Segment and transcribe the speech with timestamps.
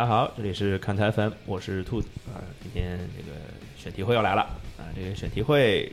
[0.00, 2.40] 大家好，这里是看台 FM，我是兔子啊。
[2.62, 3.38] 今天这个
[3.76, 4.40] 选题会要来了
[4.78, 5.92] 啊，这个选题会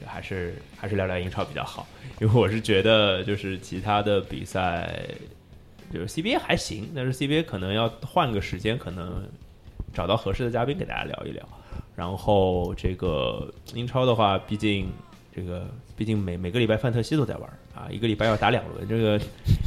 [0.00, 1.86] 就还是还是聊聊英超比较好，
[2.20, 4.92] 因为我是觉得就是其他的比赛，
[5.94, 9.22] 就是 CBA 还行，但是 CBA 可能要换个时间，可能
[9.94, 11.48] 找到合适的嘉宾给大家聊一聊。
[11.94, 14.90] 然后这个英超的话，毕竟
[15.32, 15.64] 这个
[15.96, 19.20] 毕竟每每个礼拜范特西都在玩啊，一个礼拜要打两轮，这个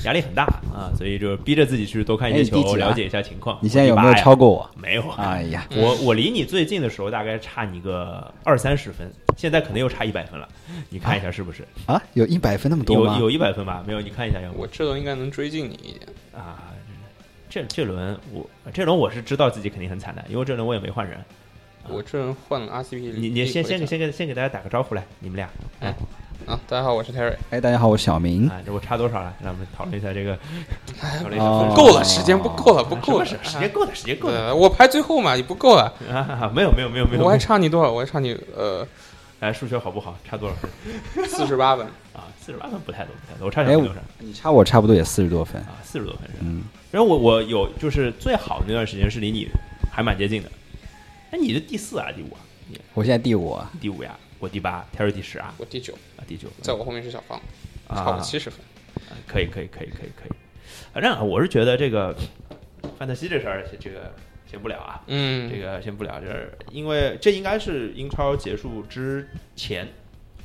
[0.04, 3.60] 压力很大啊，所以就逼着自己去多看一些球，了解一下情况。
[3.62, 4.70] 你现在有没有超过我？
[4.76, 10.50] 没有，哎呀，我我离你最近的时候大概差你个二三十分，现在可能又差一百分了，
[10.90, 11.64] 你看一下是不是？
[11.86, 13.16] 啊，有一百分那么多吗？
[13.20, 13.84] 有有一百分吧？
[13.86, 16.02] 没有，你看一下要不我这轮应该能追近你一点。
[16.34, 16.64] 啊？
[17.52, 21.20] 这这轮我这轮我是知道自己肯定很惨的，因为这轮我也没换人。
[21.88, 25.50] 我这轮换了 RCP，你你先先给给先给先给大家打个招呼来，你们俩
[26.46, 26.60] 啊！
[26.68, 27.36] 大家好，我是 Terry。
[27.50, 28.48] 哎，大家好，我是小明。
[28.50, 29.34] 啊，这我差多少了？
[29.44, 30.38] 让我们讨论一下这个，
[31.22, 35.94] 讨论一下哦够了，时间不够了，不够了，啊什么时时间够了，时间够的呃，我排最后嘛，也不够了。
[36.12, 36.52] 啊！
[36.54, 37.92] 没有没有没有没有，我还差你多少？
[37.92, 38.88] 我还差你呃
[39.40, 40.18] 哎，数学好不好？
[40.28, 41.86] 差多少分四十八分。
[42.14, 42.26] 啊？
[42.42, 43.46] 四十八分不太多，不太多。
[43.46, 44.02] 我差哎我小明多少？
[44.20, 45.62] 你差我差不多也四十多分。
[45.64, 46.40] 啊，四十多分是吧？
[46.42, 49.48] 嗯，然后我我有就是最好的那段时间是离你
[49.92, 50.50] 还蛮接近的，
[51.32, 52.40] 那你是第四啊，第五啊？
[52.94, 53.72] 我现在第五啊。
[53.80, 57.40] 第五呀，我第八，Terry 第十啊，我第九，啊第九，在我后面是小方，
[57.88, 58.60] 啊差我七十分。
[58.62, 58.66] 啊
[59.28, 60.32] 可以可以可以可以可以。
[60.94, 62.16] 反正啊，我是觉得这个
[62.98, 64.12] 范特西这事儿，这个
[64.50, 69.88] 先不聊啊，嗯，这个先不聊，就是因为这应该是英超结束之前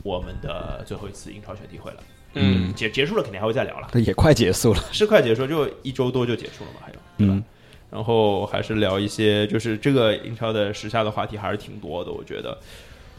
[0.02, 2.02] 我们的最后一次英超选题会了。
[2.34, 4.80] 嗯结结束了肯定还会再聊了，也快结束了。
[4.92, 7.34] 是快结束，就一周多就结束了嘛，还有对吧？
[7.34, 7.44] 嗯，
[7.90, 12.58] 然后还是聊一些，就是这个英超的时下的话题还是挺多的，我觉得。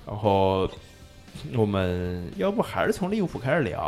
[0.08, 0.70] 然后
[1.56, 3.80] 我们要不还是从利物浦开始聊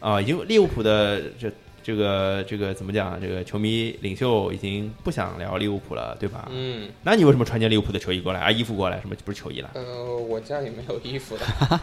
[0.00, 0.20] 啊？
[0.22, 1.50] 因为利物浦的这
[1.82, 3.18] 这个这个怎么讲啊？
[3.20, 6.48] 这个球迷领袖已经不想聊利物浦了，对吧？
[6.52, 8.50] 嗯，那你为什么穿件利物浦的球衣过来啊？
[8.50, 9.00] 衣服过来？
[9.00, 9.70] 什么不是球衣了？
[9.74, 11.44] 呃，我家里没有衣服的。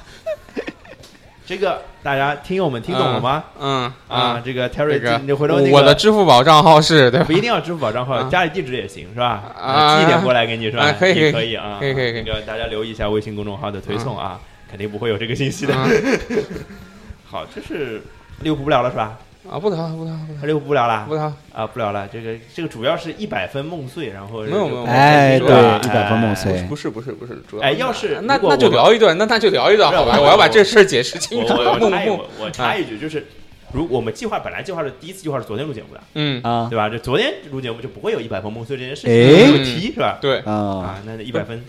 [1.45, 3.43] 这个大家听友们听懂了吗？
[3.59, 7.33] 嗯啊，，这个 Terry，这个你回头那个我的支付宝账号是对吧不？
[7.33, 9.43] 一定要支付宝账号，啊家里地址也行是吧？
[9.59, 10.83] 啊寄一点过来给你是吧？
[10.85, 14.39] 啊可以也可以可以啊，可以可以可以这个大家留意一下微信公众号的推送啊，
[14.69, 15.73] 肯定不会有这个信息的。
[15.75, 16.19] 嗯
[17.29, 18.01] 好，这是
[18.41, 19.17] 利物浦不聊了是吧？
[19.49, 21.33] 啊，不聊了，不聊了，不聊了利物浦不聊了不谈。
[21.51, 22.07] 啊，不聊了。
[22.07, 30.17] 这个这个主要是一百分梦碎，然后没有没有哎对吧100分梦碎哎不是不是不是，主要哎要是那那就聊一段，那那就聊一段好吧？
[30.17, 31.53] 我我要把这事儿解释清楚。
[31.53, 33.27] 我我我梦梦插一我我插一句，就是
[33.73, 36.87] 如我们计划本来计划是第一次计划是昨天录节目的，嗯，啊对吧？
[36.87, 40.19] 这昨天录节目就不会有一百分梦碎这件事哎情，没有提是吧？
[40.21, 41.61] 对，啊，啊，那一百分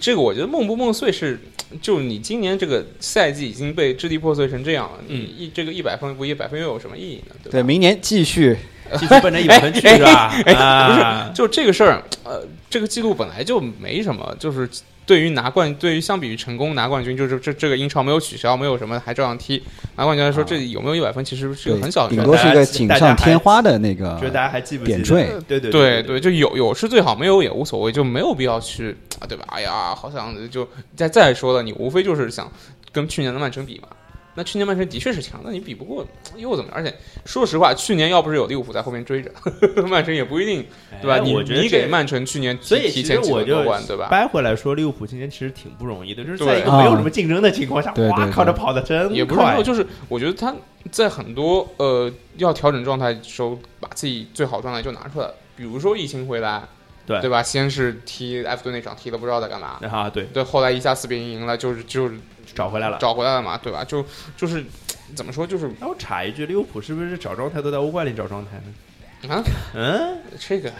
[0.00, 1.38] 这个我觉得梦不梦碎是，
[1.80, 7.34] 就你今年这个赛季已经被支离破碎成这样了，你嗯一这个一百分不一百分又有什么意义呢？
[7.42, 7.50] 对吧？
[7.52, 8.56] 对，明年继续。
[8.98, 10.34] 继续奔着一百分去是吧？
[10.56, 14.68] 啊，就这个事儿，呃，这个记录本来就没什么，就是
[15.10, 19.60] 对于拿冠，对于相比于成功拿冠军，就是这这个英超没有取消，没有什么还照样踢
[19.96, 22.06] 拿冠军来说，啊这有没有一百分其实是个很小。
[22.08, 24.98] 顶多是一个锦上添花的那个觉得大家还记不记得？
[24.98, 25.42] 点缀。
[25.48, 29.44] 对对对对对，就有有是最好，没有也无所谓，就没有必要去啊，对吧？
[29.48, 32.48] 哎呀，好像就再再说了，你无非就是想
[32.92, 33.88] 跟去年的曼城比嘛。
[34.40, 36.02] 那去年曼城的确是强，那你比不过
[36.34, 36.78] 又怎么样？
[36.78, 36.94] 而且
[37.26, 39.30] 说实话，去年要不是有利物浦在后面追着，
[39.86, 40.64] 曼城也不一定，
[41.02, 41.16] 对吧？
[41.16, 44.08] 哎你你给曼城去年提所以其提前几实我就轮夺冠，对吧？
[44.10, 50.54] 掰回来说，利物浦今年其实挺不容易的，就是在一个没有什么竞争的情况下，哇靠，对对对这跑的真快也不是没有，就是我觉得他
[50.90, 55.34] 在很多呃要调整状态的时候，把自己最好状态就拿出来了。
[55.54, 56.62] 比如说疫情回来，
[57.06, 57.42] 对对吧？
[57.42, 62.14] 先是踢埃弗顿那场踢的不知道在干嘛，啊，对，对，后来一下四比零赢了，就是就是
[62.54, 62.98] 找回来了。
[63.00, 63.84] 找回来了嘛，对吧？
[63.84, 64.04] 就
[64.36, 64.64] 就是
[65.14, 69.34] 怎么说，就是那我插一句，利物浦是不是找状态都在欧冠里找状态呢？
[69.34, 69.44] 啊，
[69.74, 70.72] 嗯，这个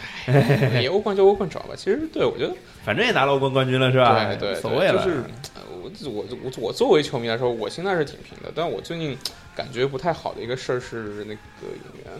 [0.79, 1.75] 你欧冠就欧冠找吧。
[1.75, 2.53] 其实对我觉得
[2.83, 4.25] 反正也拿了欧冠冠军了，是吧？
[4.33, 5.03] 对对，无所谓了。
[5.05, 5.17] 就是
[5.53, 8.51] 呃我我我我作为球迷来说，我心态是挺平的。
[8.55, 9.15] 但我最近
[9.55, 12.13] 感觉不太好的一个事儿是那个引援，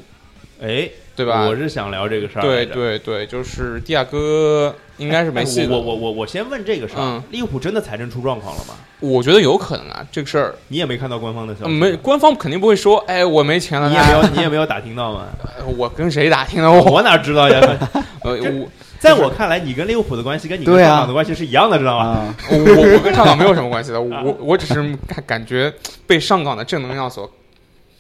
[0.62, 1.46] 哎，对吧？
[1.48, 2.42] 我是想聊这个事儿。
[2.42, 5.70] 对，对对，就是蒂亚戈应该是没戏的。
[5.76, 8.76] 我我我我先问这个事儿嗯，利物浦真的财政出状况了吗？
[9.00, 13.90] 我觉得有可能啊，这个事儿你也没看到官方的消息，呃没，官方肯定不会说，哎，我没钱了。
[13.90, 15.26] 你也没有，你也没有打听到吗？
[15.58, 16.70] 呃 我跟谁打听的？
[16.72, 17.60] 我我哪知道呀？
[18.22, 18.70] 呃我
[19.00, 22.36] 在我看来，你跟利物浦的关系跟你跟上港的关系是一样的，知道吗？
[22.52, 24.76] 我我跟上港没有什么关系的， 我我只是
[25.08, 25.74] 感感觉
[26.06, 27.28] 被上港的正能量所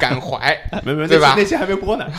[0.01, 0.57] 感怀。
[0.83, 2.06] 没没，对吧那期还没播呢。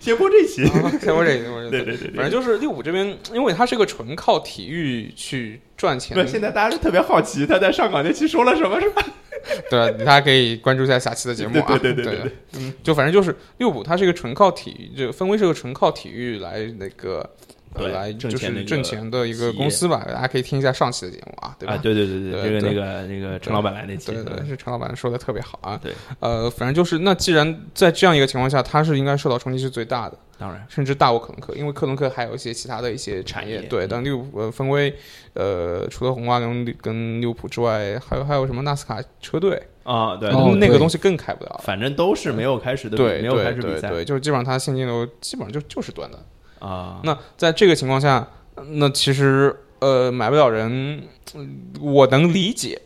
[0.00, 0.66] 先播这期。
[0.66, 9.02] 先我这，先我这，对对对对反正就是利物浦这边，因为它是个纯靠体育去赚钱不，，现在大家都特别好奇他在上港那期说了什么，是吧？
[9.70, 9.92] 对？
[10.04, 11.64] 大家可以关注一下下期的节目啊。
[11.68, 17.28] 对对对对对嗯，就反正就是利物浦，它是一个纯靠体育，这个分威是个纯靠体育来那个。
[17.74, 21.74] 呃对来就是挣钱的一个公司吧，大家可以听一下上期的节目啊，对吧？
[21.74, 25.78] 啊，对对对对这个那个那个陈老板来那期，对对，是陈老板说的特别好啊。
[25.82, 33.60] 对，呃，反正就是那既然在这样一个情况下，他是应该受到冲击是最大的，当然甚至大过克伦克，因为克伦克还有一些其他的一些产业。
[33.62, 34.94] 对，但利物浦呃分威，
[35.32, 41.60] 呃，除了红袜跟跟利物浦之外，还有还有什么纳斯卡车队，啊，对，那个东西更开不了了。
[41.64, 46.24] 反正都是没有开始的对，没有对对开始比赛对对，就是基本上他现金流基本上就就是短的。
[46.64, 47.00] 啊。
[47.04, 48.26] 那在这个情况下，
[48.72, 51.02] 那其实呃买不了人，
[51.34, 52.80] 嗯我能理解，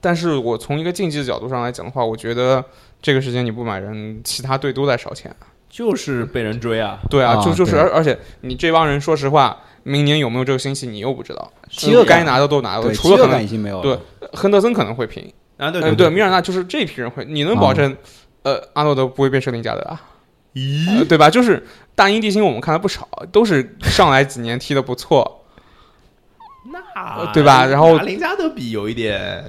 [0.00, 2.64] 但是我从一个竞技的角度上来讲的话，我觉得
[3.02, 5.34] 这个时间你不买人，其他队都在烧钱。
[5.70, 13.98] 就是被人追啊，对啊，啊就就是而而且你这帮人，说实话，明年有没有这个星期你又不知道，饥饿该拿的都拿了，除了可能已经没有对。
[14.32, 17.94] 亨德森可能会平，啊，对对对米尔纳就是这批人会，你能保证
[18.44, 20.00] 呃阿诺德不会变成林加德啊？
[20.58, 21.30] 咦呃，对吧？
[21.30, 21.64] 就是
[21.94, 25.44] 大英帝星，我们看了不少，都是上来几年踢的不错，
[26.70, 29.44] 那对吧然后拿林加德比有一点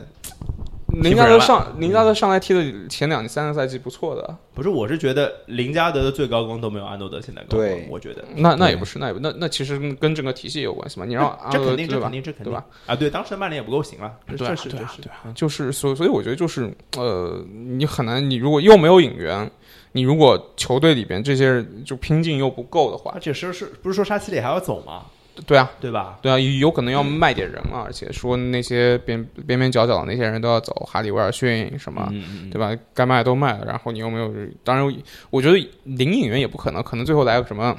[1.02, 11.06] 林加德上林加德上来踢的前两三个赛季不错的，不是，我是觉得林加德的最高光都没有安诺德现在高光对，我觉得那那也不是，那也不那那其实跟整个体系也有关系嘛。
[11.06, 12.12] 你让阿这肯定，诺德对吧这肯？
[12.12, 12.66] 定，这肯定对吧？
[12.88, 19.50] 啊，对，当时曼联也不够行了，这对啊对啊对啊，就是所所以我觉得就是呃，你很难，你如果又没有引援，
[19.94, 25.06] 你如果球队里边这些人就拼劲又不够的话而，且是是不是说沙奇里还要走吗？
[25.48, 26.20] 对啊，对吧？
[26.22, 32.12] 对啊，有可能要卖点人嘛，而且说那些边边边角角的那些人都要走，哈里威尔逊什么，
[32.52, 32.76] 对吧？
[32.94, 34.34] 该卖都卖了，然后你又没有，
[34.66, 37.74] 当然，我觉得零引援也不可能，可能最后来个什么，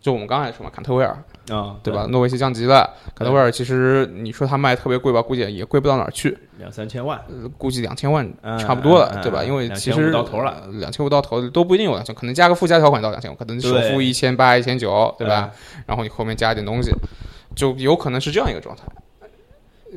[0.00, 2.06] 就我们刚才说嘛，坎特威尔，嗯啊，对吧？
[2.10, 9.42] 诺维奇降级了，坎特威尔其实你说他卖特别贵吧，估计也贵不到哪儿去，两三千万，呃估计两千万嗯差不多了，对吧？
[9.42, 15.50] 嗯因为其2500实到头了，两千五到头都不一定有两千，可能加个附加条款到两千五，可能首付一千八、一千九，对吧？
[15.86, 16.90] 然后你后面加一点东西，
[17.54, 18.82] 就有可能是这样一个状态。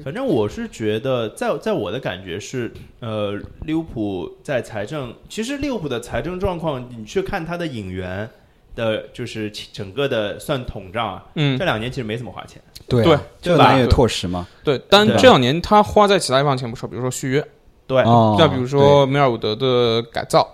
[0.04, 8.30] 反正我是觉得，在在我的感觉是，呃，利物浦在财政，其实利物浦的财政状况，你去看他的引援
[8.78, 11.58] 的，就是整个的算统账啊，嗯。
[11.60, 13.66] 这，两年其实没怎么花钱，对对啊，这对吧？
[13.66, 14.48] 个南也拓实嘛。
[14.64, 17.46] 对，但这两年他花在其他地方钱不少，比如说续约，
[17.86, 20.48] 对、哦，再比如说梅尔伍德的改造，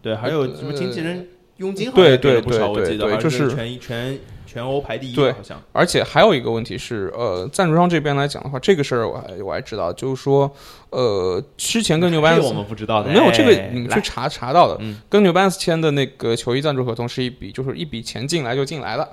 [0.00, 4.18] 对，还有什么经纪人佣金好对像给了对不少，对我记得就是全全
[4.58, 5.60] 全欧排第一，对好像。
[5.72, 10.50] 而且还有一个问题是，呃，赞助商这边来讲的话，这个事儿我还我还知道，就是说，
[10.90, 15.00] 呃，之前跟纽班斯这个我们不知道的，没有这个你们去查查到的，嗯。
[15.08, 19.08] 跟纽班斯签的那个球衣赞助合同是一笔，就是一笔钱进来就进来了，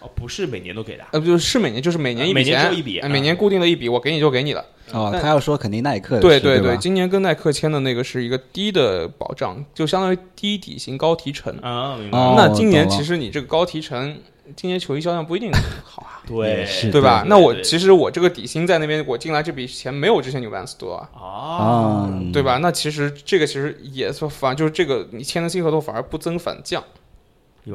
[0.00, 4.64] 哦，不是每年都给的啊，呃，不就是每年就是每年一笔每年钱，每年固定的一笔，我给你就给你了。
[4.92, 11.56] 哦，他要说肯定耐克的对对对，今年跟耐克签的那个是一个低的保障，就相当于低底薪高提成。
[11.62, 12.18] 啊，明白。
[12.18, 14.18] 哦，那今年其实你这个高提成，
[14.56, 15.50] 今年球衣销量不一定
[15.84, 16.22] 好啊。
[16.26, 17.22] 对是对吧？
[17.22, 22.58] 对那我其实我这个底薪在那边，我进来这笔钱没有之前 New Balance 多啊，啊，嗯对吧？
[22.58, 26.82] 那其实这个其实也说反就是这个你签的新合同反而不增反降，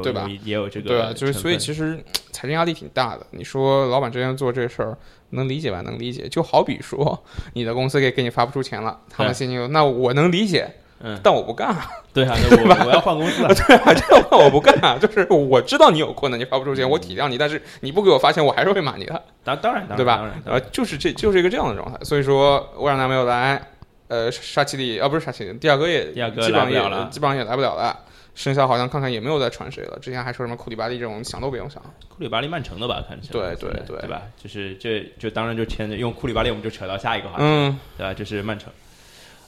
[0.04, 1.14] 对吧也有这个对吧？
[1.14, 3.26] 就是所以其实财政压力挺大的。
[3.32, 4.98] 你说老板之前做这事儿
[5.32, 5.82] 能理解吧？
[5.82, 6.28] 能理解。
[6.28, 10.68] 就好比说你的公司给给你发不出钱了，他们对现金流，那我能理解，
[11.02, 14.98] 嗯，但我不干啊， 对啊，那我我要换公司了， 对啊，这个我不干啊。
[15.00, 19.24] 就是我知道你有困难，你发不出钱，我体谅你，但是你不给我发钱，我还是会骂你的。
[19.44, 21.98] 当当然当然对吧呃，就是这就是一个这样的状态。
[22.04, 23.62] 所以说，我让他没有来，
[24.08, 27.98] 呃，沙奇里啊不是沙奇里，蒂亚戈也蒂亚戈基本上也基本上也来不了了。
[28.36, 30.00] 剩下好像看看也没有再传谁了。
[30.00, 31.82] 之前还说什么库里巴利这种想都不用想。
[32.08, 34.22] 库里巴利曼城的吧，看起来对对对对对吧？
[34.42, 38.14] 就是这就当然就牵着用库里巴利，我们就扯到下一个话题，嗯对吧？
[38.14, 38.72] 就是曼城，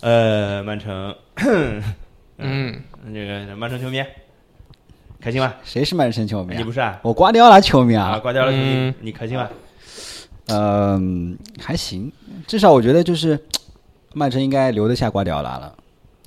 [0.01, 1.15] 呃，曼城，
[2.37, 2.81] 嗯，
[3.13, 4.03] 这个曼城球迷
[5.19, 5.53] 开心吗？
[5.63, 6.71] 谁是曼城球迷啊你不？
[6.71, 6.99] 是啊？
[7.03, 9.47] 我瓜迪奥拉球迷啊，啊，瓜迪奥拉球迷嗯，你开心吗？
[10.47, 12.11] 嗯，还行，
[12.47, 13.39] 至少我觉得就是
[14.13, 15.75] 曼城应该留得下瓜迪奥拉了。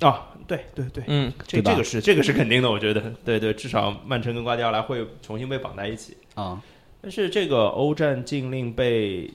[0.01, 6.15] 哦，对对对，嗯，对吧这这个是这个是肯定的，我觉得，对对，至少曼城跟瓜迪奥拉会重新被绑在一起。
[6.35, 6.61] 啊，
[7.01, 9.29] 但是这个欧战禁令被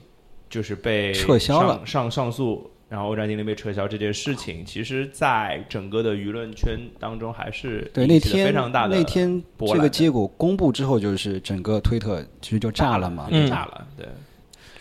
[0.49, 13.29] 就是被撤销了上上上诉，然后欧战精灵被撤销这件事情，其实在整个的舆论圈当中还是对，那天非常大的那天这个结果公布之后，就是整个推特其实就炸了嘛。
[13.31, 14.07] 嗯就炸了，对。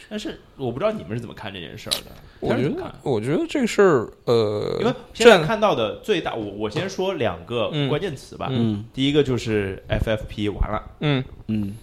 [0.10, 2.96] 但是我不知道你们是怎么看这件事儿的，我觉得？
[3.04, 8.48] 我觉得这个事儿，呃，因为现在看到的最大，我我先说两个嗯关键词吧。
[8.50, 11.76] 嗯第一个就是 FFP 完了，嗯嗯，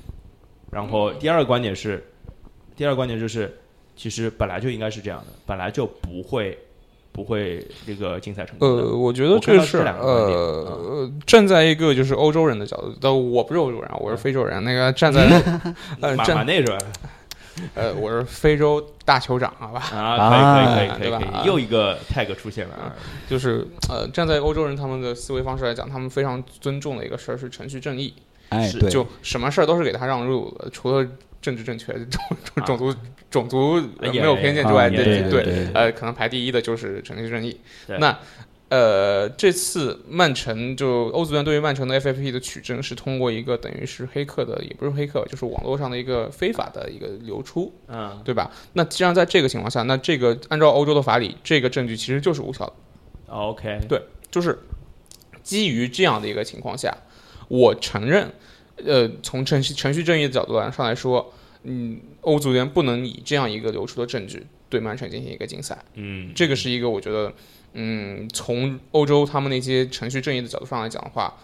[0.72, 2.04] 然后第二个观点是，
[2.74, 3.56] 第二个观点就是，
[3.96, 6.58] 其实本来就应该是这样的，本来就不会
[7.12, 8.68] 不会这个竞赛成功。
[8.68, 14.62] 呃，我觉得这是呃，站在一个就是欧洲人的角度，但我不是欧洲人啊，我是非洲人。
[14.62, 15.22] 那个站在
[16.00, 16.78] 呃马马站内是吧？
[17.74, 19.80] 呃，我是非洲大酋长，好吧？
[19.96, 22.94] 啊，可以可以可以可以又一个 tag 出现了啊。
[23.26, 28.12] 就是呃，站在欧洲人他们的思维方式来讲，他们非常尊重的一个事儿是程序正义，
[28.50, 31.08] 哎，是对，就什么事儿都是给他让路的，除了
[31.40, 32.94] 政治正确、种种种族
[33.30, 37.60] 种族呃也没有偏见之外，啊对对对对呃，可能排第一的就是程序正义。
[37.98, 38.18] 那
[38.68, 48.50] 呃，这次曼城就欧足联对于曼城的 FFP 的取证是通过一个等于是黑客的，也不是黑客，就是网络上的一个非法的一个流出，嗯，对吧？
[48.72, 52.72] 那既然在这个情况下，那这个按照欧洲的法理，这个证据其实就是无效的。
[53.28, 54.02] OK，对
[54.32, 54.58] 就是
[55.44, 56.92] 基于这样的一个情况下，
[57.46, 58.32] 我承认，
[58.84, 67.32] 呃，从程序程序正义的角度来上来说，嗯，欧足联不能以这样一个流出的证据对曼城进行一个竞赛，嗯，这个是一个我觉得，
[67.72, 71.34] 嗯，从欧洲他们那些程序正义的角度上来讲的话，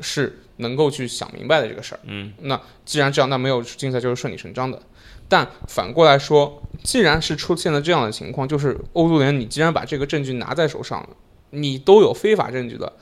[0.00, 2.00] 是能够去想明白的这个事儿。
[2.04, 4.80] 嗯，那既然这样，那没有竞赛就是顺理成章的。
[5.28, 11.10] 但反过来说，既然是出现了这样的情况，就是欧足联，你既然把这个证据拿在手上了，
[11.50, 12.92] 你都有非法证据了，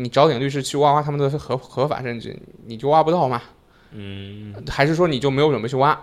[0.00, 3.42] 你找点律师去挖挖他们的合合法证据，你就挖不到吗？
[3.92, 5.98] 嗯，还是说你就没有准备去挖，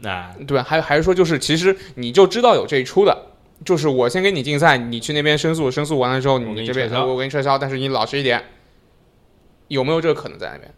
[0.00, 0.62] 那对吧？
[0.62, 3.16] 还还是说就是其实你就知道有这一出的，
[3.64, 8.42] 就是我先给你竞赛，你去那边申诉，申诉完了之后，你这边我给你撤销，但是你老实一点，
[9.68, 10.74] 有没有这个可能在那边？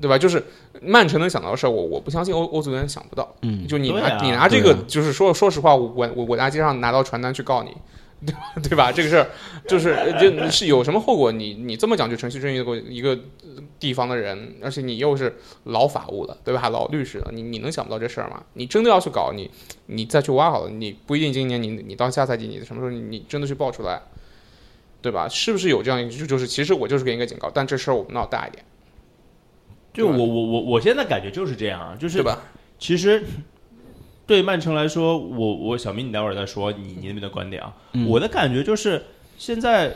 [0.00, 0.18] 对吧？
[0.18, 0.44] 就是
[0.80, 3.32] 曼城能想到的事儿，我我不相信欧欧足联想不到。
[3.42, 7.76] 嗯，就你拿、啊你拿这个，啊就是说说实话，我我我大街上拿到传单去告你，
[8.24, 8.52] 对吧？
[8.62, 8.92] 对吧？
[8.92, 9.26] 这个事儿
[9.66, 11.32] 就是就是有什么后果？
[11.32, 13.18] 你你这么讲究程序正义的一个
[13.80, 16.68] 地方的人，而且你又是老法务了，对吧？
[16.68, 18.44] 老律师了，你你能想不到这事儿吗？
[18.54, 19.50] 你真的要去搞，你
[19.86, 24.00] 你再去挖好了，你不一定今年你你到下赛季你什么时候你你真的去爆出来，
[25.00, 25.28] 对吧？
[25.28, 28.64] 是不是有这样一个就就是其实我就是给你个警告，但这事儿我们闹大一点，
[29.92, 32.38] 就我我我我现在感觉就是这样啊，就是对吧？
[32.78, 33.24] 其实
[34.26, 37.74] 对曼城来说，我我小明，你待会儿再说你你那边的观点啊。
[37.92, 39.02] 嗯我的感觉就是
[39.36, 39.92] 现在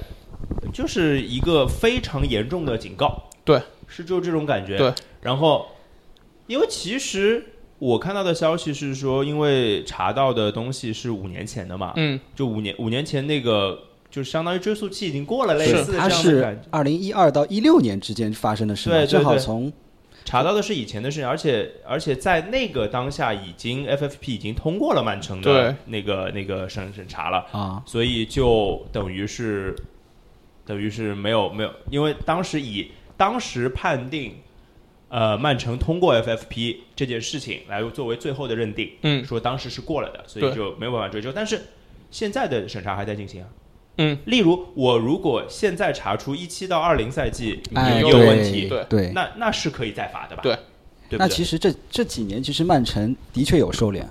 [0.72, 4.76] 就是一个非常严重的警告，对，是就这种感觉。
[4.76, 4.92] 对，
[5.22, 5.66] 然后
[6.46, 7.44] 因为其实
[7.78, 13.78] 我看到的消息是说，因为查到的东西是五年前的嘛，嗯，就五年五年前那个。
[14.08, 16.62] 就相当于追溯期已经过了，类似这样的感觉。
[16.62, 19.70] 是二零一二到一六年之间发生的事嘛，对对对正好从
[20.26, 29.74] 查到的是以前的事情，而且而且在那个当下，已经 FFP 已经通过了曼城的那个那个审审查了，啊，所以就等于是
[30.66, 34.34] 等于是没有没有，因为当时以当时判定
[35.08, 41.32] 呃曼城通过 FFP 这件事情来作为最后的认定，嗯说当时是过了的，所以就没有办法追究。
[41.32, 41.62] 但是
[42.10, 43.48] 现在的审查还在进行啊。
[43.98, 50.42] 嗯，例如我如果现在查出一七到二零赛季哎，你有问题，对对，那那是可以再罚的吧？
[50.42, 50.60] 对，对
[51.10, 51.18] 对？
[51.18, 54.02] 那其实这这几年其实曼城的确有收敛，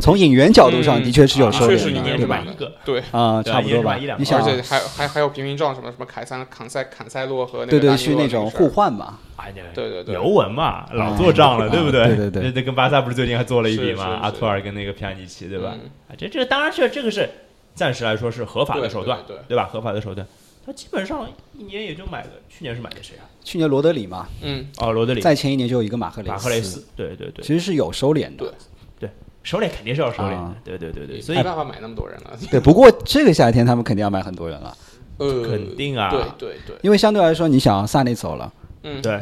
[0.00, 2.52] 从引援角度上嗯的确是有啊收敛的，确实一年对吧是买？
[2.52, 3.00] 一个，对。
[3.10, 4.16] 啊，差不多吧一人买一两。
[4.16, 12.06] 个你想啊，而且还还还有平民账什么什么凯撒坎塞坎塞洛和那个对对，丹尼洛去那种互换嘛，哎，对对对尤文嘛，老做账了，啊对不对？
[12.06, 14.04] 对对对那那跟巴萨不是最近还做了一笔是吗？
[14.04, 15.74] 是是阿图尔跟那个皮亚尼奇，对吧？
[16.16, 17.28] 这这当然是这个是
[17.74, 19.56] 暂时来说是合法的手段，对对对。
[19.56, 19.68] 吧？
[19.72, 20.26] 合法的手段，
[20.64, 23.24] 他基本上一年也就买了，去年是买的谁啊？
[23.42, 26.32] 去年罗德里嘛，嗯，哦，罗德里、再前一年就有一个马赫雷斯。
[26.32, 28.52] 马赫雷斯，对对对，其实是有收敛的。
[28.98, 29.08] 对。
[29.42, 34.76] 收敛肯定是要收敛的啊，对对对对，所以没办法买那么多人了，对，不过这个夏天他们肯定要买很多人了，
[35.16, 36.10] 呃，肯定啊。
[36.10, 39.18] 对对对，因为相对来说，你想萨内走了，嗯，对。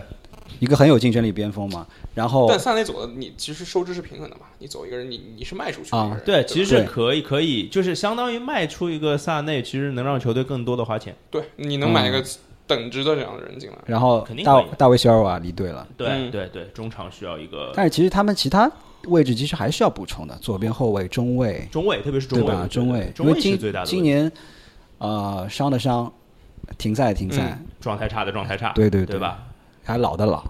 [0.59, 1.87] 一个很有竞争力边锋嘛，
[2.19, 11.15] 然后但萨内走的，你其实收支是平衡的嘛，你走一个人，你你是卖出去啊，对，其实是可以可以，就是相当于卖出一个萨内，其实能让球队更多的花钱。
[11.31, 12.21] 对，你能买一个
[12.67, 18.69] 等值的这样的人进来，然后大肯定可以大卫席尔瓦离队了，对嗯对对，中场需要一个但是其实他们其他
[19.05, 22.67] 位置其实还是要补充的，左边后卫、中卫，中卫，特别是中卫，对吧？
[22.69, 24.33] 中卫，因为今中卫是最大的今年
[24.99, 26.13] 呃伤的伤，
[26.79, 29.45] 停赛的停赛，状态差的状态差，对对对吧？
[29.85, 30.45] 还老的老，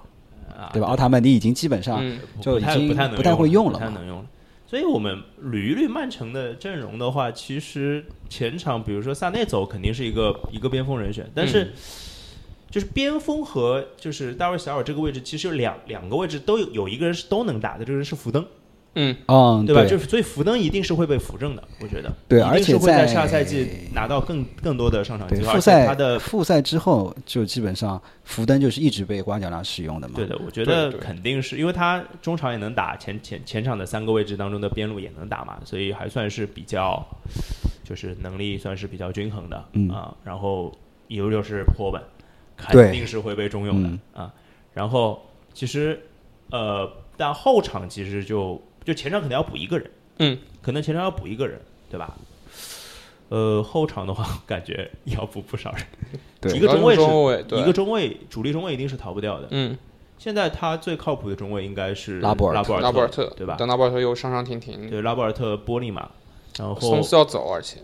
[0.58, 0.88] 啊，对吧？
[0.88, 2.02] 奥塔曼迪已经基本上
[2.40, 4.26] 就已经不太能用用了不太能用了。
[4.66, 11.48] 所以我们捋一捋曼城的阵容的话，其实前场比如说萨内走肯定是一个一个边锋人选，但嗯。
[11.48, 11.72] 是
[12.70, 18.46] 就是边锋和就是大卫小尔这个位置，其实有两两个位置都有有一个人是都能打的，这个人是福登，
[19.00, 19.84] 嗯，嗯，对吧？
[19.84, 30.14] 就是所以福登一定是会被扶正的，我觉得对而且会在下赛季拿到更更多的上场机会，而且对复赛他的复赛之后，就基本上福登就是一直被瓜迪奥拉使用的嘛。
[30.16, 37.06] 对的，我觉得肯定是因为他中场也能打，前前前场的三个位置当中的边路也能打嘛，所以还算是比较
[37.84, 40.76] 就是能力算是比较均衡的，嗯啊，然后
[41.06, 42.02] 有就是坡本，
[42.56, 44.34] 肯定是会被重用的、嗯啊。
[44.74, 45.22] 然后
[45.54, 46.00] 其实
[46.50, 52.16] 呃，但后场其实就就前场可能要补一个人，嗯，可能前场要补一个人，对吧？
[53.28, 55.82] 呃，后场的话，感觉要补不少人。
[56.40, 59.48] 对一个中卫是中卫，对一个中卫主力中卫一定是逃不掉的。
[59.50, 59.76] 嗯，
[60.16, 63.56] 现在他最靠谱的中卫应该是拉波尔特拉波尔拉波尔特对吧？
[63.58, 66.08] 但拉波尔特又上上停停，对，拉波尔特、波利马，
[66.58, 67.82] 然后松斯要走，而且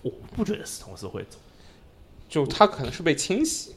[0.00, 1.36] 我不觉得斯通斯会走，
[2.26, 3.74] 就他可能是被清洗。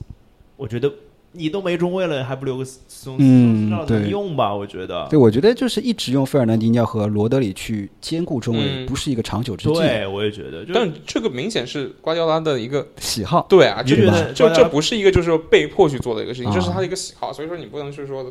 [0.55, 0.89] 我觉得
[1.31, 4.53] 你都没中卫了，还不留个斯通斯，嗯让能对用吧？
[4.53, 5.07] 我觉得。
[5.09, 8.85] 对，我觉得就是一直用费尔南迪尼奥和罗德里去兼顾中卫，嗯。
[8.87, 9.75] 不是一个长久之计。
[9.75, 16.55] 对，我也觉得，就但这个明显是瓜迪奥拉的一个喜好，对啊，就觉得瓜迪奥拉这不是一个就是说被迫去做的一个事情，啊。
[16.55, 18.25] 这是他的一个喜好，所以说你不能去说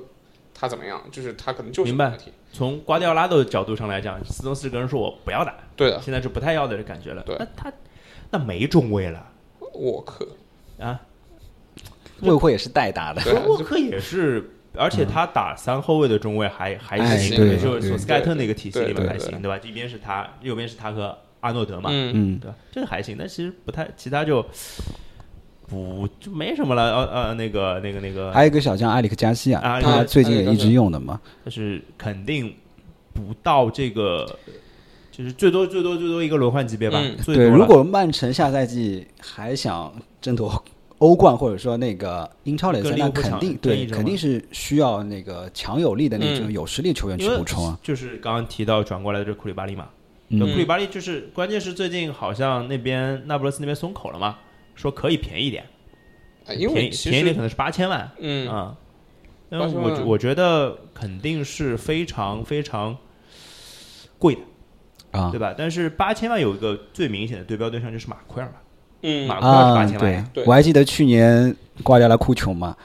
[0.53, 2.07] 他怎么样，就是他可能就是明白。
[2.07, 2.33] 有问题。
[2.53, 7.23] 从瓜迪奥拉的角度上来讲，斯通斯个人说我不要打，对的，现在是不太要的感觉了。
[7.23, 7.37] 对。
[7.39, 7.73] 那他
[8.31, 9.25] 那没中卫了。
[9.75, 10.27] 沃克，
[10.81, 10.99] 啊，
[12.23, 13.23] 沃克也是代打的。
[13.47, 14.51] 沃克也是。
[14.77, 19.59] 而且他打三后卫的中卫还还哎行，对就是对索斯盖特那个体系里面还行，对吧？
[19.65, 22.57] 一边是他，右边是他和阿诺德嘛，嗯，嗯，对吧？
[22.71, 24.45] 这个还行，但其实不太，其他就
[25.67, 26.95] 不就没什么了。
[26.95, 31.21] 呃呃，那个那个那个，还有一个小将埃里克加西亚，啊他最近也一直用的嘛。
[31.43, 32.55] 但是肯定
[33.13, 34.39] 不到这个，
[35.11, 37.01] 就是最多最多最多一个轮换级别吧。
[37.03, 40.63] 嗯对，最多了如果曼城下赛季还想争夺
[40.99, 46.53] 欧冠或者说那个英超联赛，那肯定对，肯定是需要那个强有力的那种嗯。
[46.53, 47.67] 有实力球员去补充。
[47.67, 47.79] 啊。
[47.83, 49.89] 就是刚刚提到转过来的这库里巴利嘛，
[50.29, 54.39] 库里巴利就是关键是最近好像那边那不勒斯那边松口了嘛，
[54.75, 55.65] 说可以便宜一点，
[56.47, 58.49] 哎因便宜为便宜一点可能是八千万，嗯。
[58.51, 58.77] 啊，
[59.51, 62.97] 因为我我觉得肯定是非常非常
[64.19, 64.41] 贵的，
[65.13, 65.31] 啊。
[65.31, 65.55] 对吧？
[65.57, 68.57] 但是八千万有一个最明显的对标对象就是马奎尔嘛，
[69.03, 70.45] 嗯马奎尔是啊八，千万对。
[70.45, 72.77] 我还记得去年瓜迪奥拉哭穷嘛，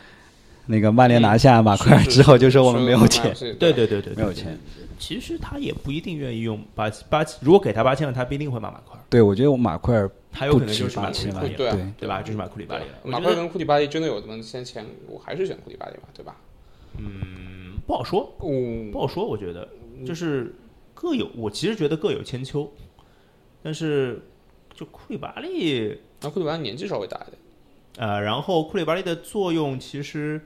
[0.68, 4.58] 那个曼联拿下马奎尔之后就说我们没有钱，对对对对，没有钱。
[5.00, 11.68] 其实他也不一定愿意用八八，如果给他八千万，他不一定会买马奎尔，对，我觉得我马奎尔他有可能就是不止买库里巴利，对。
[11.70, 12.22] 啊对对吧？
[12.22, 12.92] 就是马库里巴利了。
[13.02, 16.36] 我觉得马奎尔跟库里巴利真的有这么先前，我还是选库里巴利吧，对吧？
[16.98, 18.92] 嗯不好说，嗯。
[18.92, 19.68] 不好说，我觉得。
[20.06, 20.54] 就是
[20.94, 22.72] 各有，我其实觉得各有千秋，
[23.62, 24.22] 但是
[24.74, 27.38] 就库里巴利，那库里巴利年纪稍微大一点，
[27.98, 30.42] 呃，然后库里巴利的作用其实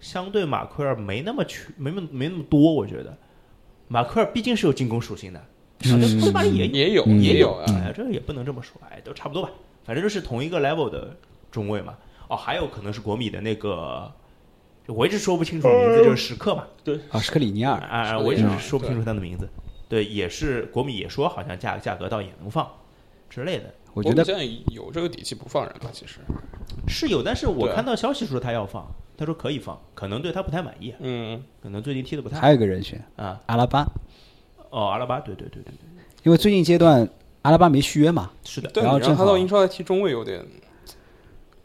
[0.00, 3.16] 相对马奎尔没那么全，没那么没那么多，我觉得
[3.88, 5.44] 马奎尔毕竟是有进攻属性的，
[5.84, 9.50] 嗯库里巴利也也有嗯也有啊，哎，这个也不能这么说，哎，都差不多吧，
[9.84, 11.16] 反正就是同一个 level 的
[11.50, 11.96] 中卫嘛。
[12.28, 14.12] 哦，还有可能是国米的那个，
[14.86, 16.66] 我一直说不清楚名字，就是史克嘛。
[16.82, 19.48] 对啊，史克里尼尔，啊我一直说不清楚他的名字。
[19.88, 22.68] 对，也是国米也说好像价价格倒也能放
[23.28, 26.20] 之类的，我觉得现在有这个底气不放人了，其实，
[26.88, 28.86] 是有，但是我看到消息说他要放，
[29.16, 33.40] 他说可以放，可能对他不太满意，嗯，可能最近踢的不太还有一个人选啊。
[33.46, 33.86] 阿拉巴，
[34.70, 37.08] 哦，阿拉巴，对对对对对，因为最近阶段
[37.42, 40.44] 阿拉巴没续约嘛，是的，对，然后正好他到英超来踢中卫有点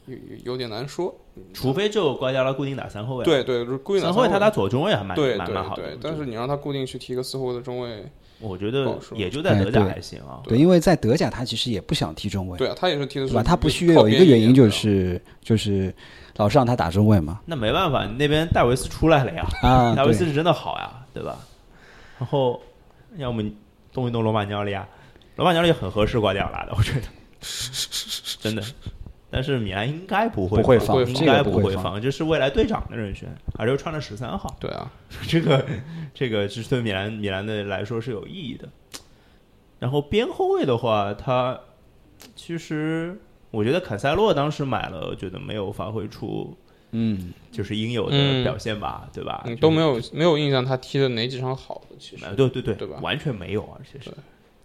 [0.06, 1.16] 有有有点难说，
[1.54, 10.42] 除非就瓜迪奥拉固定打三后卫，，对对，故意拿三后卫他打左中卫还蛮对对蛮蛮好的对，，但是你让他固定去踢个四后卫的中卫，我觉得也就在德甲还行啊。
[10.44, 13.44] 对，因为在德甲他其实也不想踢中卫，对啊，他也是踢的是对吧？
[13.44, 15.94] 他不续约有一个原因就是就是
[16.38, 21.38] 老是让他打中卫嘛，那没办法，那边戴维斯出来了呀，啊，戴维斯是真的好呀，对吧？
[22.20, 22.62] 然后
[23.18, 23.44] 要么
[23.94, 24.88] 动一动罗马尼奥利亚，
[25.36, 27.02] 罗马尼奥利亚很合适瓜迪奥拉的，我觉得，
[28.42, 28.64] 真的。
[29.32, 32.00] 但是米兰应该不会不会放应该不会放。
[32.02, 34.92] 这是未来队长的人选，而且又穿了十三号，对啊，
[35.28, 35.66] 这个
[36.14, 38.68] 这个是对米兰米兰的来说是有意义的。
[39.80, 41.60] 然后边后卫的话，他
[42.36, 43.18] 其实
[43.50, 46.56] 我觉得坎塞洛当时买了，我觉得没有发挥出
[46.92, 48.44] 嗯，就是应有的嗯。
[48.44, 49.42] 表现吧，对吧？
[49.46, 54.12] 你，就是都没有没有印象他踢的哪几场好的，其实啊，对对对，对吧完全没有，啊，其实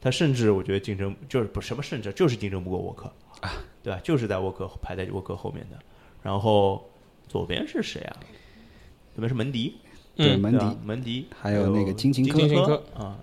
[0.00, 3.10] 他甚至我觉得竞争就是不什么甚至就是竞争不过沃克。
[3.40, 3.52] 啊，
[3.86, 4.00] 对吧？
[4.02, 5.78] 就是在沃克排在沃克后面的。
[6.24, 6.90] 然后
[7.28, 8.16] 左边是谁啊？
[9.14, 9.76] 左边是门迪，
[10.16, 13.16] 嗯对门迪，门迪，还有那个金琴科金琴科啊。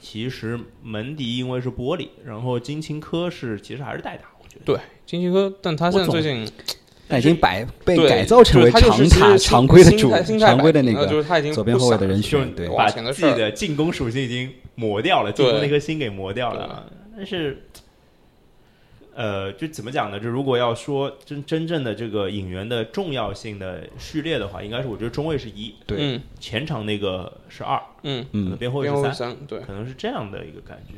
[0.00, 4.64] 其实门迪因为是玻璃，然后金琴科是其实还是代打，我觉得。
[4.64, 6.48] 对金琴科，但他现在最近
[7.08, 16.86] 但已经摆被改造成为常塔其实心常规的主常规的那个就是他已经左边后卫的人选，对把自己的进攻属性已经磨掉了，进攻那颗心给磨掉了啊。
[17.16, 17.64] 但是，
[19.14, 20.18] 呃，就怎么讲呢？
[20.18, 30.94] 就如果要说真真正的这个引援的重要性的序列的话，应该是我觉得中卫是一，对嗯前场那个是二，嗯可能嗯，边后卫是三，对，可能是这样的一个感觉。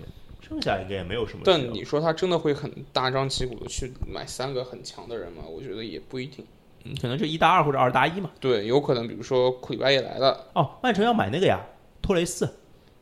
[0.46, 1.40] 剩下应该也没有什么。
[1.44, 5.42] 但你说他真的会很大张旗鼓的去买三个很强的人吗？
[5.48, 6.44] 我觉得也不一定。
[6.84, 8.30] 嗯可能就一搭二或者二搭一嘛。
[8.38, 11.58] 对，有可能比如说库里巴也来了，哦，曼城要买那个呀，
[12.02, 12.44] 托雷斯，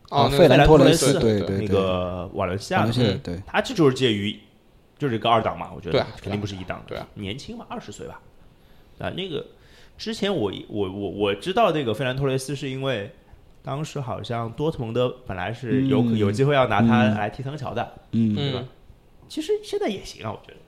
[0.09, 4.39] 哦，那费兰托雷斯对，对对那个瓦伦西亚的对，他这就是介于，
[5.03, 8.21] 就是一个二档嘛，我觉得对啊肯定不是一档的，对啊年轻嘛，二十岁吧，
[9.01, 9.45] 啊，那个
[9.99, 13.11] 之前我我我我知道那个费兰托雷斯是因为
[13.65, 18.37] 当时好像多特蒙德本来是有、嗯有机会要拿他嗯来踢藤桥的，嗯。
[18.37, 18.61] 对吧？
[18.63, 18.69] 嗯，
[19.29, 20.61] 其实现在也行啊，我觉得，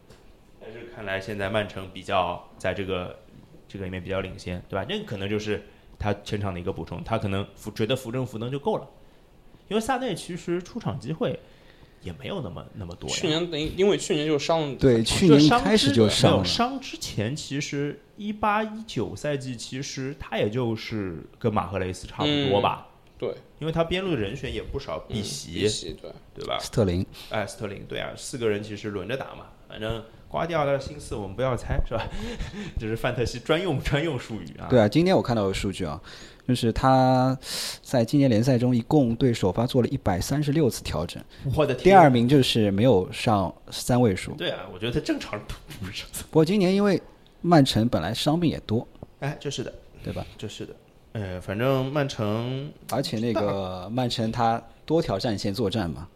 [0.60, 3.20] 但是看来现在曼城比较在这个
[3.68, 4.84] 这个里面比较领先，对吧？
[4.88, 5.62] 那个可能就是
[5.96, 8.88] 他前场的一个补充，他可能扶觉得扶正扶能就够了，
[9.68, 11.38] 因为萨内其实出场机会
[12.04, 13.08] 也没有那么那么多。
[13.08, 22.86] 去年等于因为去年就伤，对，去年一开始就上了，有伤之前，其实一八一九赛季其实他也就是跟马赫雷斯差不多吧，
[23.18, 26.58] 对，因为他边路的人选也不少，嗯碧玺、碧玺对，对吧？
[26.60, 32.06] 斯特林，哎，斯特林，对啊，四个人其实轮着打嘛，反正瓜迪奥拉的心思我们不要猜，是吧？
[32.78, 34.66] 这是范特西专用专用术语啊。
[34.68, 36.00] 对啊，今天我看到的数据啊，
[36.46, 37.36] 就是他
[37.82, 41.22] 在今年联赛中一共对首发做了一百三十六次调整，
[41.54, 44.32] 我的天，第二名就是没有上三位数。
[44.32, 47.00] 对啊，我觉得他正常不不是，不过今年因为
[47.40, 48.86] 曼城本来伤病也多，
[49.20, 50.24] 哎，就是的，对吧？
[50.36, 50.74] 就是的，
[51.12, 56.06] 呃，反正曼城，而且那个曼城他多条战线作战嘛，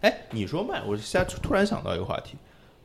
[0.00, 2.34] 哎，你说曼，我现在突然想到一个话题，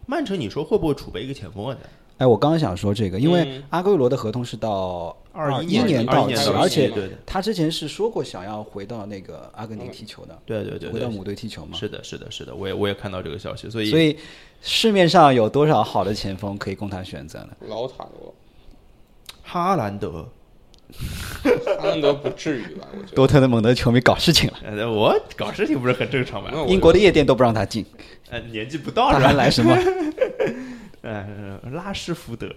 [0.06, 1.78] 曼城，你说会不会储备一个前锋啊？
[2.20, 6.92] 在哎，我刚刚想说这个，因为嗯阿圭罗的合同是到二一年到期，而且
[7.26, 11.78] 他之前是说过想要回到那个阿根廷踢球的，对对对对，回到母队踢球嘛。
[11.78, 14.18] 是的，是的，是的，我也我也看到这个消息，所以所以
[14.62, 17.50] 市面上有多少好的前锋可以供他选择呢？
[17.70, 18.34] 老塔罗，
[19.42, 20.28] 哈兰德，
[21.80, 22.86] 哈兰德不至于吧？
[22.92, 23.16] 我觉得。
[23.16, 27.86] 多特蒙德球迷搞事情了，呃，我搞事情不是很正常吗英国的夜店都不让他进，
[28.30, 29.20] 呃，年纪不到他？
[29.20, 29.74] 还来什么？
[31.02, 32.48] 呃，拉什福德，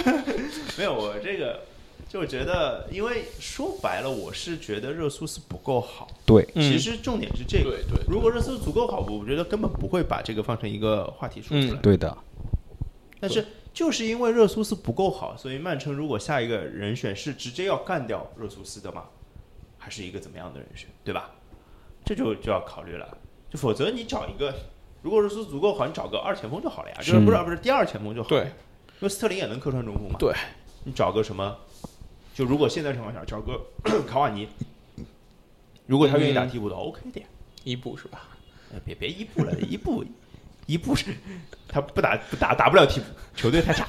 [0.76, 1.60] 没有我这个
[2.08, 6.08] 就觉得，因为说白了，我是觉得热苏斯不够好。
[6.26, 6.62] 对，嗯。
[6.62, 11.80] 其实重点是这个，对对，如果热苏斯足够好，我觉得根本不会把这个放成一个话题说出来。
[11.80, 12.16] 对的，
[13.20, 19.04] 但是就是因为热苏斯不够好，所以曼城如果下一个人选是直接要干掉热苏斯的嘛，
[19.78, 21.30] 还是一个怎么样的人选，对吧？
[22.04, 23.16] 这就就要考虑了，
[23.50, 24.54] 就否则你找一个，
[25.02, 30.32] 如果热苏足够好，你找个二前锋就好了呀，就是是不是不是第二前锋就好了，对，因为斯特林也能客串中锋嘛，对，
[30.84, 31.56] 你找个什么，
[32.34, 33.60] 就如果现在情况下找个
[34.06, 34.46] 卡瓦尼，
[35.86, 37.26] 如果他愿意打替补的、o k 的呀，
[37.64, 38.28] 伊布是吧？
[38.72, 40.04] 呃别别伊布了，伊布
[40.66, 41.06] 伊布是
[41.66, 43.84] 他不打不打打不了替补，球队太差。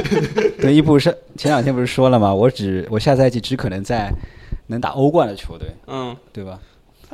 [0.58, 2.32] 对，伊布是前两天不是说了吗？
[2.34, 4.10] 我只我下赛季只可能在
[4.68, 6.58] 能打欧冠的球队，嗯，对吧？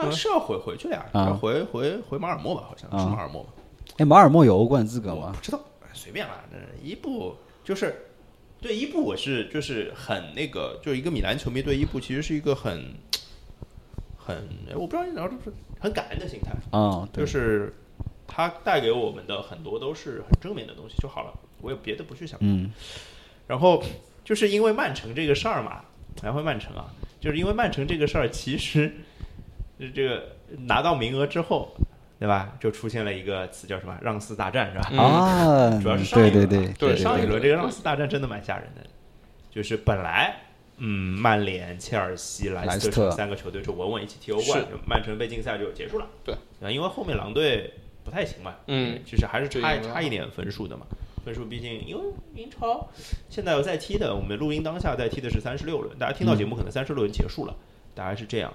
[0.03, 3.51] 他是要回回去了呀，啊回回回马尔默吧，好像是啊马尔默吧，
[3.99, 5.41] 哎，马尔默有欧冠资格吗不？
[5.41, 5.61] 知道，
[5.93, 6.45] 随便啦。
[6.51, 8.07] 那伊布就是
[8.61, 12.95] 对伊布，我是就是很那个，就是一个米兰球迷对伊布其实是一个很
[14.19, 14.37] 很，
[14.69, 17.75] 哎我不知道你聊是不是很感恩的心态，啊，对，就是
[18.27, 22.39] 他带给我们的很多都是很正面的东西就好了，我有别的不去想。
[22.43, 22.71] 嗯，
[23.47, 23.83] 然后
[24.25, 25.83] 就是因为曼城这个事儿嘛，
[26.23, 26.87] 然后曼城啊，
[27.19, 28.95] 就是因为曼城这个事儿，其实
[29.89, 31.71] 这个拿到名额之后，
[32.19, 32.55] 对吧？
[32.61, 35.03] 就出现了一个词叫什么“让四大战”，是吧？
[35.03, 38.83] 啊，主要是上一轮对对对上一轮这个让四大战真的蛮吓人的，
[39.51, 40.43] 就是本来。
[40.83, 46.07] 嗯，曼联、切尔西、莱斯特三个球队就稳稳一起踢欧冠，曼城被禁赛就结束了。
[46.25, 47.71] 对啊，因为后面狼队
[48.03, 50.87] 不太行嘛，嗯，其实还是差差一点分数的嘛。
[51.23, 52.03] 分数毕竟因为
[52.35, 52.89] 英超
[53.29, 57.55] 现在在踢的，我们录音当下在踢的是三十六轮，大家听到节目可能三十六轮结束了，
[57.95, 58.51] 大概是这样。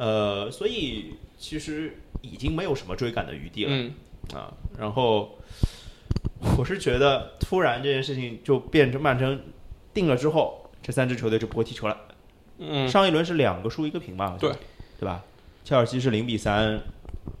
[0.00, 3.70] 呃，所以其实已经没有什么追赶的余地了。
[3.70, 3.92] 嗯，
[4.34, 5.36] 啊，然后
[6.56, 9.38] 我是觉得突然这件事情就变成曼城
[9.92, 11.94] 定了之后，这三支球队就不会踢球了。
[12.56, 14.38] 嗯，上一轮是两个输一个平吧？
[14.40, 14.50] 对，
[14.98, 15.22] 对吧？
[15.64, 16.80] 切尔西是零比三，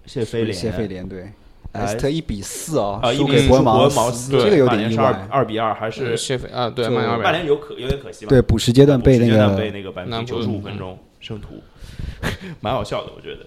[0.04, 1.32] 谢菲联，谢菲联对，
[1.72, 5.28] 哎莱斯特一比四哦，啊，一输比四输给伯恩茅斯，这个有曼联是二点意外。
[5.30, 8.28] 二比二，还是是谢菲啊，对，曼联曼联有可有点可惜吧？
[8.28, 11.62] 对，补时阶段被那补时阶段被个那个扳平九十五分钟胜图，
[12.60, 13.46] 蛮好笑的，我觉得。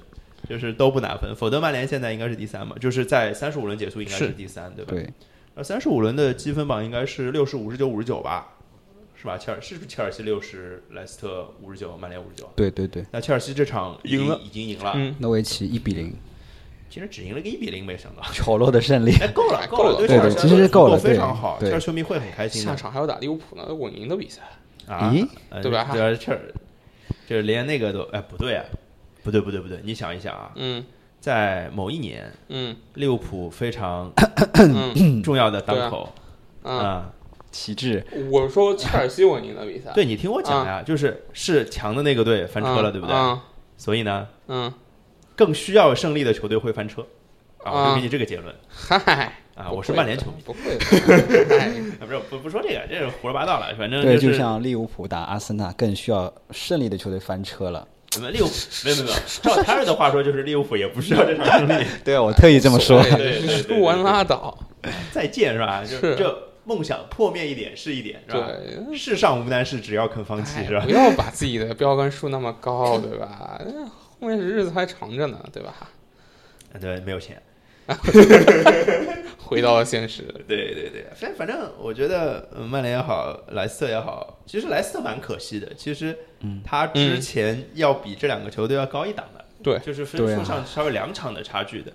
[0.50, 4.26] 就是都不拿分，否则曼联现在应该是第三嘛，就是在三十五轮结束应该是。
[4.26, 4.92] 是第三，对吧？
[4.92, 5.10] 对，
[5.56, 8.50] 那三十五轮的积分榜应该是六十五十九五十九吧，
[9.16, 9.38] 是吧？
[9.38, 12.50] 切尔是不是切尔西六十，莱斯特五十九，曼联五十九？
[12.58, 14.42] 对对对，那切尔西这场已经赢了。
[14.44, 16.14] 已经赢了，嗯，诺维奇一比零，
[16.90, 18.22] 其实只赢了个一比零，没想到。
[18.36, 19.14] 丑陋的胜利。
[19.22, 21.70] 哎，够了，够了对对其实够了非常好，对。
[21.70, 22.68] 切尔西球迷会很开心的。
[22.70, 24.42] 下场还要打利物浦呢，稳赢的比赛，
[24.88, 25.10] 啊
[25.62, 25.88] 对吧？
[25.94, 26.42] 对啊，切尔
[27.34, 28.64] 就是连那个都哎不对啊，
[29.24, 30.86] 不对不对不对，你想一想啊，嗯，
[31.20, 32.76] 在某一年，嗯。
[32.94, 34.12] 利物浦非常
[34.54, 36.14] 嗯重要的当口
[36.62, 37.12] 嗯，啊，
[37.50, 43.16] 旗帜，我说切尔西稳赢的比赛，对你听我讲呀，就是是强的那个队翻车了，对不对？
[43.16, 43.42] 嗯
[43.78, 44.72] 所以呢，嗯，
[45.36, 47.02] 更需要胜利的球队会翻车。
[47.64, 48.54] 啊，我就啊给你这个结论。
[48.70, 51.68] 嗨，啊，我是曼联球迷，不会的， 哎
[52.00, 57.88] 啊，不是不不说这个，这是胡说八道了，反正对，就就是像利物浦打阿森纳，更需要胜利的球队翻车了。
[58.16, 58.52] 我们利物浦
[58.86, 64.58] 没有没有没有，照泰瑞的话说，就是利物浦也不需要这场胜利， 对我特意这么说输完 拉倒，
[65.12, 65.84] 再见是吧？
[65.84, 68.48] 就是这梦想破灭一点是一点，是吧？
[68.48, 68.98] 对。
[68.98, 70.92] 世上无难事，只要肯放弃，是吧哎不？
[70.94, 73.62] 要把自己的标杆树那么高，对吧？
[73.66, 75.76] 那后面日子还长着呢，对吧？
[76.74, 77.40] 啊对，没有钱。
[79.38, 85.72] 回到了现实，对对对，反反正我觉得呃曼联也好，莱斯特也好，其实莱斯特蛮可惜的。
[85.76, 86.18] 其实，
[86.64, 91.92] 他之前要比这两个球队要高一档的，对就是分数上稍微两场的差距的。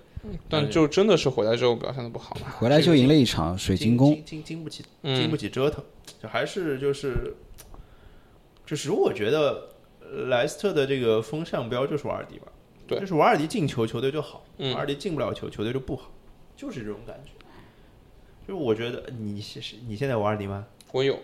[0.49, 2.47] 但就真的是回来之后表现的不好嘛？
[2.57, 5.83] 回来就赢了一场水晶宫，经经经不起嗯经不起折腾，
[6.21, 7.35] 就还是就是，
[8.65, 9.69] 就是我觉得
[10.01, 12.47] 呃莱斯特的这个风向标就是瓦尔迪吧，
[12.89, 16.09] 对就是瓦尔迪进球球队就好，嗯瓦尔迪进不了球球队就不好，
[16.55, 17.31] 就是这种感觉。
[18.47, 20.65] 就是我觉得你是你现在有瓦尔迪吗？
[20.91, 21.17] 我有，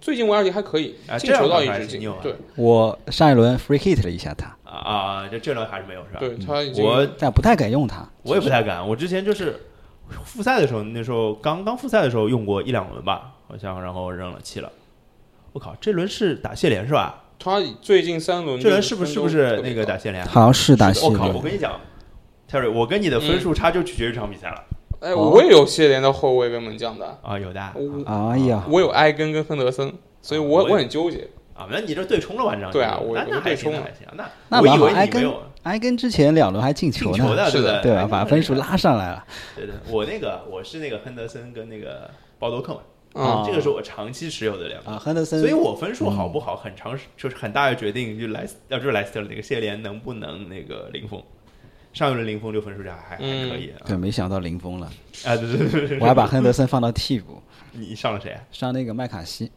[0.00, 6.20] 最近瓦尔迪还可以啊，进球这样倒倒一直进还行你有啊，对我上一轮 free hit 了一下他，啊啊，这这轮还是没有是吧？
[6.20, 8.08] 对，他已经我但不太敢用他。
[8.22, 9.60] 我也不太敢，我之前就是
[10.24, 14.72] 复赛的时候，那时候刚刚复赛的时候用过一两轮吧，好像然后扔了弃了。
[15.52, 17.22] 我靠，这轮是打谢联是吧？
[17.42, 19.94] 他最近三轮这人是不是是不是那个打？
[19.94, 20.24] 打谢联？
[20.26, 21.26] 好像是打西我靠！
[21.28, 21.80] 我，跟你讲
[22.48, 24.62] ，Terry，我跟你的分数差就取决于这场比赛了
[25.00, 27.60] 哎，哦我也有谢联的后卫跟门将的，啊，有的
[28.04, 31.26] 啊，呀，我有埃根跟亨德森，所以我我很纠结。
[31.54, 38.00] 啊那你这对冲了完这对啊我我那对冲了那还行，那那我以蛮好埃根为你没有埃根之前两轮还进球呢，进球的，不是的对吧？
[38.00, 38.54] 哎把分数。
[38.54, 39.24] 拉上来了。
[39.54, 42.80] 对对，我那个我是那个亨德森跟那个鲍多克嘛，
[43.14, 51.22] 嗯，这个是我长期持有的两个啊，亨德森，所以我分数好不好，很长时就是很大的决定，就莱斯要就是莱斯特的那个谢联能不能那个零封。
[51.92, 54.86] 上一轮零封就分数就还还还可以啊，对，没想到零封了，
[55.24, 57.42] 啊对对对对，我还把亨德森放到替补，
[57.72, 58.40] 你上了谁啊？
[58.52, 59.50] 上那个麦卡锡，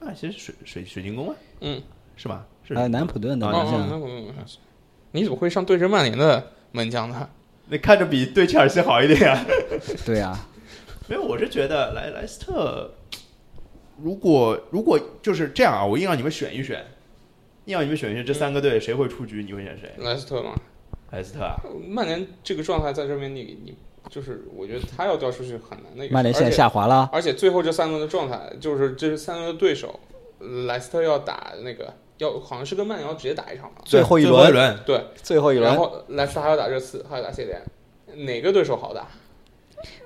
[0.00, 1.82] 啊，其实水水水晶宫啊，嗯，
[2.16, 2.46] 是吧？
[2.66, 3.86] 是啊，南普顿的门将，
[5.12, 7.28] 你怎么会上对阵曼联的门将呢？
[7.68, 9.44] 那看着比对切尔西好一点啊。
[10.06, 10.48] 对啊，
[11.06, 12.90] 没有，我是觉得莱莱斯特，
[14.02, 16.84] 如果如果就是这样啊，我硬让你们选一选，
[17.66, 19.92] 硬让你们选一选这三个队谁会出局，你会选谁？
[19.98, 20.54] 莱斯特吗，
[21.12, 23.76] 莱斯特啊，曼联这个状态在这边你，你
[24.08, 26.14] 就是我觉得他要掉出去很难的一个。
[26.14, 30.00] 曼联现在下滑了，而且最后这三轮的状态，就是这三轮的对手，
[30.38, 33.82] 呃莱斯特要打那个要好像是跟曼联要直接打一场吧？
[33.84, 39.06] 最后一轮，对，最后一轮，然后莱斯特还要打热刺，还要打谢联，哪个对手好打？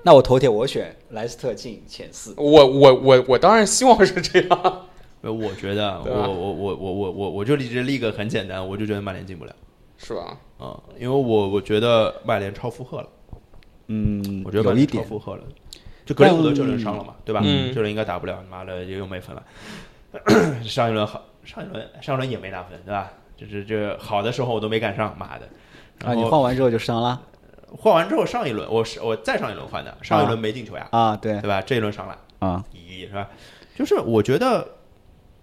[0.03, 4.85] 那我头铁我选莱斯特进前四，我我我我当然希望是这样。
[5.21, 9.53] 呃我觉得 我我我我我我我就立这立个很简单，我就觉得曼联进不了，
[9.97, 10.37] 是吧？
[10.59, 13.07] 嗯，因为我我觉得曼联超负荷了，
[13.87, 15.43] 嗯，我觉得曼联超有一点，负荷了，
[16.05, 17.41] 就格林伍德这轮伤了嘛，对吧？
[17.43, 19.43] 嗯这轮应该打不了，妈的又没分了。
[20.63, 23.11] 上一轮好，上一轮上一轮也没拿分，对吧？
[23.35, 25.45] 就是这好的时候我都没赶上，妈的。
[26.05, 27.21] 啊，你然后换完之后就伤了
[27.77, 31.39] 换完之后，上一轮我是我再上一轮换的，上一轮没进球呀，啊，对。
[31.41, 31.61] 对吧？
[31.61, 33.29] 这一轮上来，啊，咦，是吧？
[33.75, 34.67] 就是我觉得，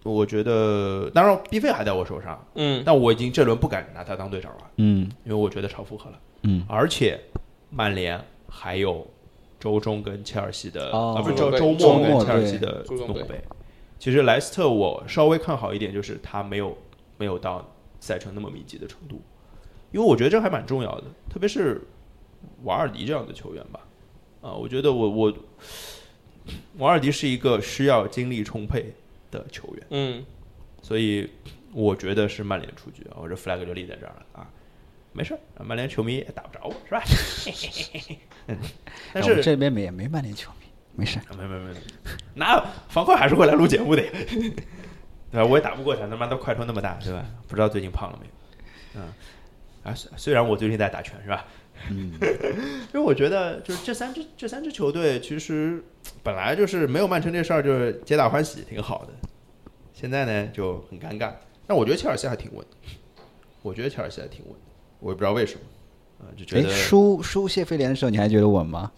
[0.02, 5.10] 我觉得，当然 B 费还在我手上，嗯，但我已经这轮不敢拿他当队长了，嗯。
[5.24, 7.20] 因为我觉得超负荷了，嗯，而且
[7.70, 9.06] 曼联还有
[9.58, 11.14] 周中跟切尔西的，哦。
[11.16, 13.20] 啊，不是足周周末跟切尔西的足总杯。
[13.20, 13.40] 总杯。
[13.98, 16.76] 其实莱斯特我稍微看好一点，就是他没有
[17.16, 17.66] 没有到
[17.98, 19.22] 赛程那么密集的程度，
[19.90, 21.80] 因为我觉得这还蛮重要的，特别是
[22.64, 23.80] 瓦尔迪这样的球员吧。
[24.42, 25.34] 啊，我觉得我我
[26.78, 28.92] 瓦尔迪是一个需要精力充沛
[29.30, 30.24] 的球员，嗯，
[30.82, 31.28] 所以
[31.72, 34.48] 我觉得是曼联出局啊，我这 flag 就立在这儿了啊。
[35.12, 37.02] 没事儿，曼联球迷也打不着我，是吧？
[38.48, 38.56] 嗯
[39.14, 41.72] 但是这边没也没曼联球迷，没事，没没没，
[42.34, 44.02] 那方块还是会来录节目的，
[45.32, 45.44] 对吧？
[45.44, 47.24] 我也打不过他，他妈的块头那么大，对吧？
[47.48, 49.00] 不知道最近胖了没有？
[49.00, 49.12] 嗯，
[49.82, 51.46] 啊，虽虽然我最近在打拳，是吧？
[51.90, 52.12] 嗯，
[52.92, 55.82] 因为我觉得就是这三支这三支球队其实
[56.22, 59.12] 本来就是没有曼城这事儿，就是皆大欢喜，挺好的。
[59.92, 61.32] 现在呢就很尴尬，
[61.66, 62.90] 但我觉得切尔西还挺稳的，
[63.62, 64.60] 我觉得切尔西还挺稳的，
[65.00, 65.60] 我也不知道为什么，
[66.20, 68.92] 啊、就觉哎，得输输谢菲联的时候你还觉得稳吗？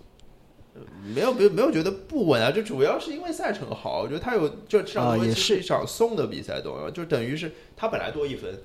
[1.15, 6.91] 没有没有没有觉得不稳啊，就主要是因为赛程好，我觉得他有就这场啊也是一场送的比赛，懂吗？
[6.91, 8.57] 就等于是他本来多一分，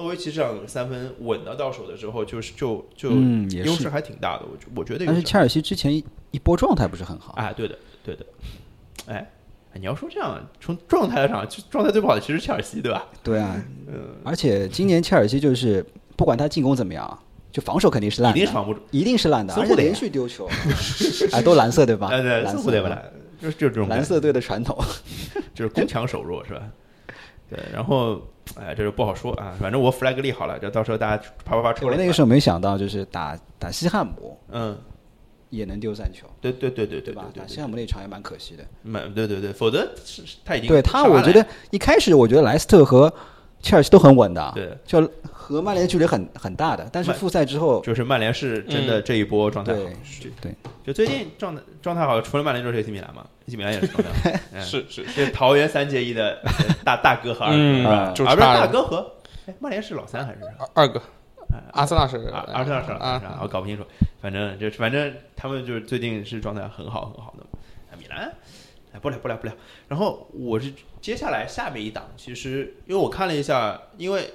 [0.00, 5.04] 诺诺维奇这样三分稳的到手的时候，就是就就嗯也是优势还挺大的，我觉我觉得。
[5.06, 8.24] 但是切尔西之前一一波状态不是很好，哎，对的对的，
[9.06, 9.14] 哎，
[9.72, 13.06] 哎你要说这样从状态上，状态最不好的其实切尔西，对吧？
[13.22, 15.84] 对啊，嗯，而且今年切尔西就是
[16.16, 17.18] 不管他进攻怎么样，
[17.52, 18.80] 就防守肯定是烂的，一定是防不住。
[18.90, 20.48] 一定是烂的，似乎得而且连续丢球，
[21.32, 22.08] 哎，都蓝色对吧？
[22.10, 23.10] 哎对，蓝色对不来，
[23.40, 24.76] 就是就这种蓝色队的传统，
[25.54, 26.62] 就是攻强守弱是吧？
[27.50, 28.22] 对，然后
[28.56, 29.54] 哎，这就不好说啊。
[29.60, 31.92] 反正我 flag 立好了，就到时候大家啪啪啪出来。
[31.92, 34.78] 我那个时候没想到，就是打打西汉姆嗯，
[35.50, 37.26] 也能丢三球，对对对对对对吧？
[37.36, 38.64] 打西汉姆那场也蛮可惜的。
[38.82, 43.12] 蛮对对对，否则是是他已经对他，我觉得一开始我觉得莱斯特和
[43.62, 49.78] 切尔西都很稳的，对，就和曼联距离很很大的，但是复赛之后，就是曼联是真的这一波状态好。
[49.80, 49.92] 对，
[50.40, 54.62] 对，就最近状态状态好，除了曼联就是 AC 米兰嘛，AC 米兰也是状态好， 嗯。
[54.62, 55.30] 是是是。
[55.30, 56.38] 桃园三结义的
[56.84, 57.82] 大大哥和二哥嗯。
[57.82, 58.12] 是吧？
[58.14, 59.12] 就啊不是差大哥和，
[59.46, 60.40] 哎，曼联是老三还是？
[60.58, 61.02] 二二个，
[61.72, 63.84] 阿森纳是啊，阿森纳是老啊，我搞不清楚，
[64.22, 67.44] 反正就反正他们就是最近是状态很好很好的。
[67.90, 68.32] 啊，米兰，
[68.92, 69.52] 哎，不了不了不了。
[69.88, 74.30] 然后我是接下来下面一档，其实因为我看了一下，因为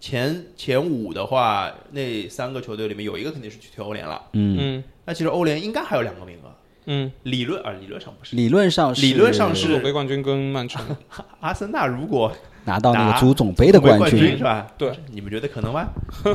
[0.00, 4.84] 前前五的话，那三个球队里面有一个肯定是去踢欧联了，嗯，嗯。
[5.04, 6.52] 那其实欧联应该还有两个名额，
[6.86, 8.36] 嗯，理论啊理论上不是。
[8.36, 9.02] 理论上是。
[9.02, 9.78] 理论上是。
[9.78, 10.84] 杯冠军跟曼城，
[11.40, 12.32] 阿森纳如果
[12.64, 14.36] 拿到那拿个足总杯的冠军。
[14.36, 14.66] 是，吧？
[14.76, 15.88] 对，你们觉得可能吗？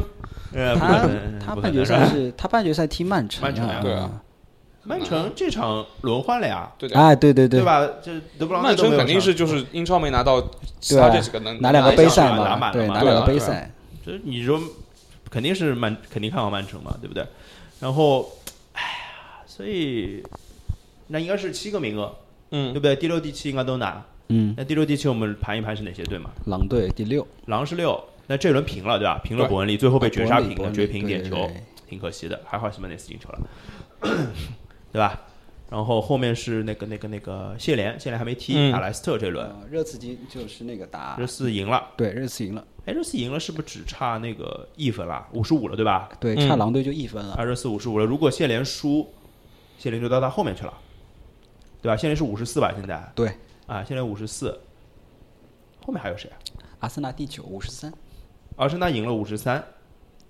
[0.54, 4.23] 他能，他半决赛是他半决赛踢曼城啊，曼城啊对啊
[4.86, 7.00] 曼城这场轮换了呀，对的。
[7.00, 7.88] 哎，对对对，对吧？
[8.04, 10.42] 这德布劳内曼都没有上城肯定是就是英超没拿到，
[10.80, 13.72] 其对啊他这几个能拿两个杯赛拿嘛，对，满了嘛拿两个杯赛，
[14.06, 14.60] 就是你说
[15.30, 17.26] 肯定是曼肯定看好曼城嘛，对不对？
[17.80, 18.30] 然后，
[18.74, 20.24] 哎呀，所以
[21.08, 22.16] 那应该是七个名额，
[22.52, 22.96] 嗯对嗯不对？
[22.96, 24.04] 第六、第七应该都拿。
[24.30, 26.30] 嗯，那第六、第七我们盘一盘是哪些队嘛？
[26.46, 29.20] 狼队第六，狼是六，那这轮平了对吧？
[29.24, 32.42] 平了对伯恩利，最后被绝杀平了，绝平点球对对对，挺可惜的。
[32.46, 33.40] 还好西门内斯进球了，
[34.94, 35.20] 对吧？
[35.70, 41.90] 然后后面是那个那个那个谢联，谢联还没踢嗯打莱斯特这轮，呃热刺今就是那个打热刺赢了。
[41.98, 45.28] 对热刺赢了，哎，热刺赢了是不是只差那个一分了？
[45.34, 46.10] 五十五了对吧？
[46.20, 48.06] 对，嗯差狼队就一分了，啊，热刺五十五了。
[48.06, 49.12] 如果谢联输，
[49.80, 50.74] 谢联就到他后面去了，
[51.82, 51.98] 对吧？
[51.98, 52.72] 谢联是五十四吧？
[52.76, 54.56] 现在对，啊，谢联五十四，
[55.84, 56.38] 后面还有谁啊？
[56.82, 57.92] 阿森纳第九五十三，
[58.58, 59.64] 阿森纳赢了五十三，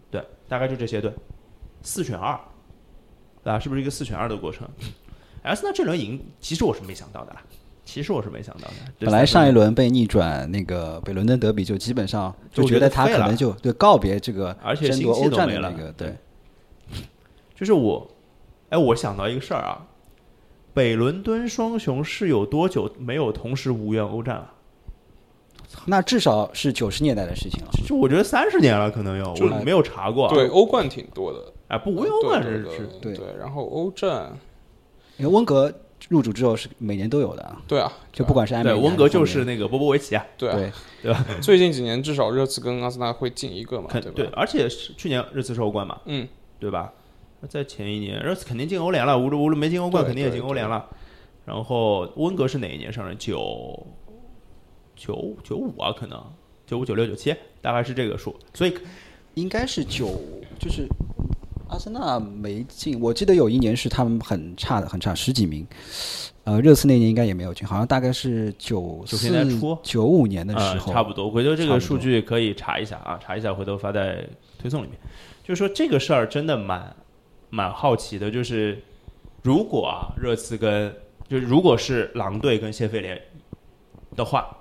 [0.10, 1.12] 对，大概就这些队，
[1.82, 2.39] 四选二，
[3.43, 3.60] 对吧？
[3.60, 4.67] 是不是一个四选二的过程？
[5.43, 7.41] 阿森纳这轮赢，其实我是没想到的啦，
[7.84, 8.73] 其实我是没想到的。
[8.99, 16.15] 本来上一轮被逆转那个北伦敦德比，就基本上就觉得他可能就对告别这个而且欧战的那个对
[16.89, 17.01] 对，
[17.56, 18.10] 就是我，
[18.69, 19.86] 哎，我想到一个事儿啊，
[20.73, 24.49] 北伦敦双雄是有多久没有同时无缘欧战了？
[25.86, 27.71] 那至少是九十年代的事情了。
[27.86, 30.29] 就我觉得三十年了，可能有，就我没有查过。
[30.29, 31.39] 对，，欧冠挺多的，
[31.73, 34.38] 哎，不无缘欧战对是是，对对，然后欧战，
[35.17, 35.73] 因为温格
[36.09, 44.33] 入主之后是每年都有的啊，对啊，就不管是安对，温格就是那个波波维奇啊，对啊，对 最近几年至少热刺跟阿森纳会进一个嘛，肯对，对吧？
[44.36, 46.27] 而且是去年热刺是欧冠嘛，嗯，
[46.59, 46.93] 对吧？
[47.41, 50.88] 那在前一年，热刺肯定进欧联了，无论无论没进欧冠，肯定也进欧联了。
[51.45, 53.17] 然后温格是哪一年上任？
[53.17, 53.86] 九
[54.95, 56.23] 九九五啊，可能
[56.65, 58.33] 九五九六九七，大概是这个数。
[58.53, 58.73] 所以
[59.33, 60.07] 应该是九，
[60.57, 60.88] 就是
[61.73, 65.65] 阿森纳没进，我记得有一年是他们很差的，很差，十几名。
[66.43, 71.31] 呃，热刺那年应该也没有进，好像大概是九90年初九五年的啊、时候，差不多。
[71.31, 74.23] 回头这个数据可以查一下啊，查一下，回头发在
[74.59, 74.99] 推送里面。
[75.43, 76.95] 就是说这个事儿真的蛮
[77.49, 78.79] 蛮好奇的，就是
[79.41, 80.93] 如果啊热刺跟
[81.27, 83.19] 就是如果是狼队跟谢菲联
[84.15, 84.55] 的话，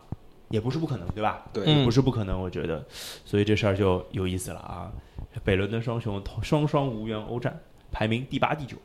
[0.48, 1.44] 也不是不可能，对吧？
[1.52, 2.82] 对嗯也不是不可能，我觉得，
[3.26, 4.90] 所以这事儿就有意思了啊。
[5.44, 7.58] 北伦敦双雄双双无缘欧战，
[7.90, 8.76] 排名第八、第九。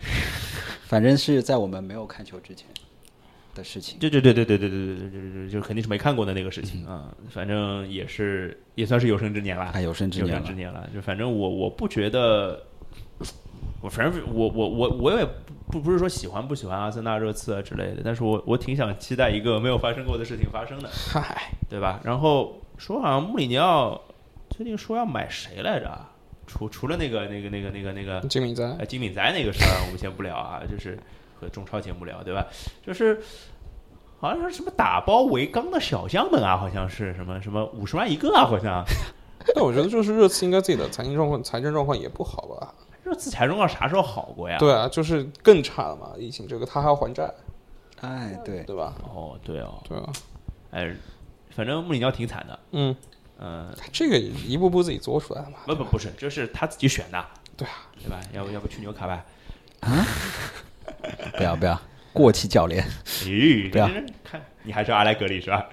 [0.86, 2.66] 反正是在我们没有看球之前
[3.54, 3.98] 的事情。
[4.00, 7.14] 对对对对对对对对对就肯定是没看过的那个事情啊。
[7.28, 9.70] 反正也是也算是有生之年了。
[9.72, 10.88] 还有生之年了生之年了。
[10.92, 12.60] 就反正我我不觉得，
[13.80, 15.24] 我反正我我我我也
[15.68, 22.00] 不不是说喜欢不喜欢阿森纳、热刺啊之类的，但是我我挺想期待一个没有发生过的事情发生的，嗨，对吧？
[22.02, 24.00] 然后说好像穆里尼奥
[24.60, 26.10] 最近说要买谁来着啊？
[26.46, 30.98] 除除了那个那个那个那个那个金敏哉，哎金敏哉那个事儿，我们先不聊啊，就是
[31.40, 32.46] 和中超节目聊，对吧？
[32.84, 33.18] 就是。
[34.18, 38.84] 好像是什么打包为纲的小将们啊，好像是什么什么五十万一个啊，好像
[39.56, 42.74] 但我觉得就是热刺应该自己的财经状况、财政状况也不好吧？
[43.02, 44.58] 热刺财政状况啥时候好过呀？
[44.58, 47.32] 对啊，就是更差了嘛，疫情这个他还要还债，
[48.02, 48.92] 哎，对，对吧？
[49.04, 50.12] 哦，对哦，对啊，
[50.72, 50.94] 哎，
[51.48, 52.94] 反正穆里尼奥挺惨的，嗯，
[53.42, 55.56] 嗯，这个一步步自己做出来的嘛。
[55.66, 57.24] 不不不是，这是他自己选的，
[57.56, 58.20] 对啊，对吧？
[58.34, 59.24] 要不要不去纽卡吧？
[59.80, 60.06] 啊
[61.38, 61.80] 不要不要，
[62.12, 62.86] 过气教练。
[63.06, 63.88] 咦，不要
[64.22, 65.66] 看你还是阿莱格里是吧？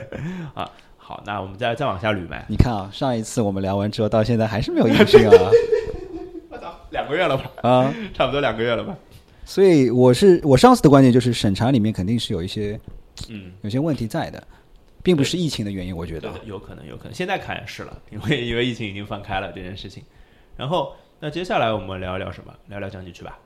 [0.54, 2.44] 啊，好，那我们再再往下捋呗。
[2.48, 5.32] 你看啊，上一次我们聊完之后，到现在还是没有音讯啊
[6.50, 7.50] 我操，两个月了吧？
[7.62, 7.94] 啊！
[8.12, 8.94] 差不多两个月了吧？
[9.46, 12.78] 所以我是我上次的观点就是，审查里面肯定是有一些
[13.28, 14.42] 嗯，有些问题在的，
[15.04, 17.12] 并不是疫情的原因，我觉得，有可能，有可能。
[17.12, 20.02] 现在看是了，因为因为疫情已经放开了这件事情。
[20.56, 22.54] 然后，那接下来我们聊一聊什么？
[22.68, 23.38] 聊聊降级区吧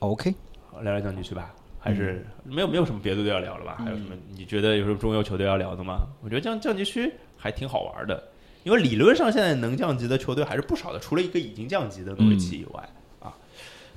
[0.00, 0.34] ，OK。
[0.82, 1.54] 聊聊降级区吧。
[1.82, 3.76] 还是没有没有什么别的都要聊了吧？
[3.78, 4.14] 还有什么？
[4.36, 6.06] 你觉得有什么中游球队要聊的吗？
[6.22, 8.22] 我觉得降降级区还挺好玩的，
[8.62, 12.86] 因为理论上现在能降级的球队还是不少的，除了一个已经降级的诺维奇以外、
[13.20, 13.34] 啊。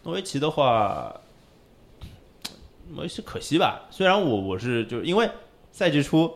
[0.03, 1.19] 诺维奇的话，
[2.91, 3.85] 诺维奇可惜吧。
[3.91, 5.29] 虽然我我是就是因为
[5.73, 6.33] 赛季初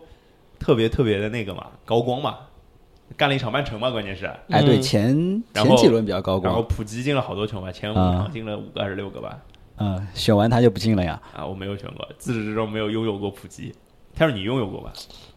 [0.60, 2.38] 特别特别的那个嘛，高光嘛，
[3.16, 9.40] 干了一场曼城嘛，关键是，哎，对，嗯前前几轮比较高光然后，普吉进了好多球嘛，前五啊场进了五个还是六个吧？
[9.78, 11.22] 嗯，选完他就不进了呀。
[11.36, 13.74] 啊，我没有选过，自始至终没有拥有过普吉。
[14.16, 14.92] 他说你拥有过吧？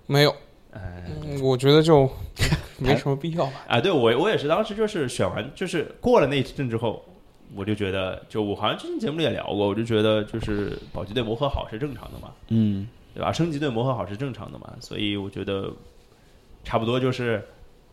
[0.07, 0.35] 没有，
[0.73, 2.09] 哎，嗯我觉得就
[2.81, 3.53] 没什么必要吧。
[3.69, 7.05] 啊，对我我也是，当时就是选完，就是过了那一阵之后，
[7.55, 12.89] 我就觉得，就我好像之前节目里也聊过，我就觉得就是保级队磨合好是正常的嘛，嗯，
[13.21, 13.31] 对吧？
[13.31, 15.71] 升级队磨合好是正常的嘛，所以我觉得
[16.65, 17.47] 差不多就是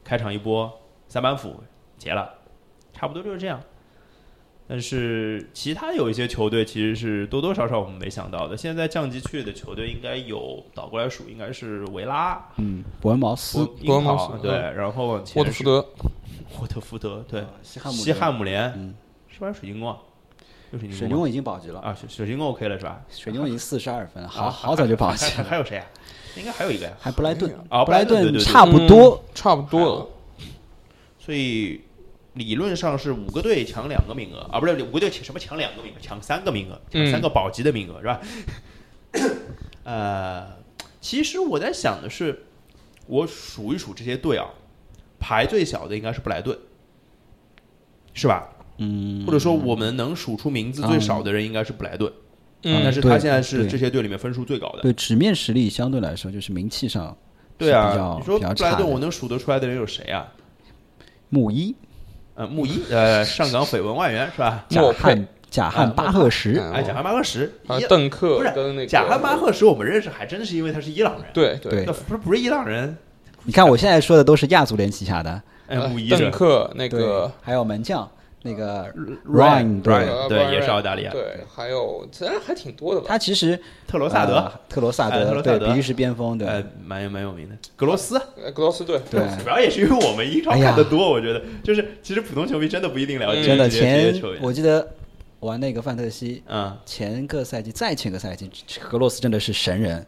[0.05, 0.71] 开场一波
[1.09, 1.61] 三板斧
[1.97, 2.33] 结了，
[2.93, 3.61] 差不多就是这样。
[4.69, 8.55] 但是其他有一些球队其实是多多少少我们没想到的。
[8.55, 15.89] 现在降级去的球队应该有倒过来数，应该是维拉、嗯，伯恩茅斯伯、伯恩茅斯对，然后往前是沃特福德，
[16.61, 18.95] 沃特福德对，西汉姆西汉姆联嗯
[19.27, 19.51] 是吧？
[19.51, 19.93] 水晶宫
[20.71, 23.01] 水晶宫已经保级了，啊，水水晶宫 OK 了是吧？
[23.09, 25.43] 水晶宫已经四十二分了， 好啊好早就保级了。
[25.43, 25.85] 还有谁啊？
[26.35, 26.91] 应该还有一个呀。
[26.99, 30.07] 还布莱顿啊布莱顿对对对差不多嗯，差不多了。
[31.17, 31.81] 所以
[32.33, 38.21] 理论上是五个队抢两个名额啊，不是五个队抢什么抢两个名额，抢三个名额，抢嗯三个保级的名额、是吧？
[39.83, 40.47] 呃，
[40.99, 42.45] 其实我在想的是，
[43.07, 44.47] 我数一数这些队啊，
[45.17, 46.57] 排最小的应该是布莱顿，
[48.13, 48.49] 是吧？
[48.77, 52.11] 嗯，或者说我们能数出名字最少的人应该是布莱顿，
[52.63, 52.81] 嗯。
[52.83, 54.81] 但是他现在是这些队里面分数最高的。
[54.81, 57.15] 对纸面实力相对来说就是名气上
[57.57, 58.75] 对啊你说布莱。
[58.75, 60.27] 顿我能数得出来的人有谁啊？
[61.29, 61.75] 木一、
[62.35, 64.63] 呃，木一，呃，上港绯闻外援是吧？
[64.69, 71.83] 贾莫汉、贾汉啊巴赫什，嗯哎，贾汉巴赫什，啊伊，邓克不是跟那个贾汉巴赫什，我们认识还真的是因为他是伊朗人。，对对。
[71.85, 72.95] 那不是不是伊朗人，
[73.43, 75.31] 你看我现在说的都是亚足联旗下的，
[75.67, 78.09] 哎，呃穆伊邓克那个，还有门将
[78.47, 78.85] 那个
[79.25, 81.11] Ryan，Ryan，对 Ryan 对也是澳大利亚。
[81.11, 83.07] 对，还有其实还挺多的吧。
[83.09, 86.47] 他其实特罗萨德，呃特罗萨德，对比利时边锋，对。
[86.47, 87.55] 呃，蛮有蛮有名的。
[87.75, 89.21] 格罗斯，呃格罗斯对，对。
[89.43, 90.67] 主要也是因为我们英超哎呀。
[90.67, 93.43] 看的多，我觉得就是其实普通球迷真的不一定了解嗯。
[93.43, 94.41] 真的前球员。
[94.41, 94.87] 我记得
[95.41, 98.49] 玩那个范特西嗯，前个赛季，再前个赛季，
[98.89, 100.05] 格罗斯真的是神人，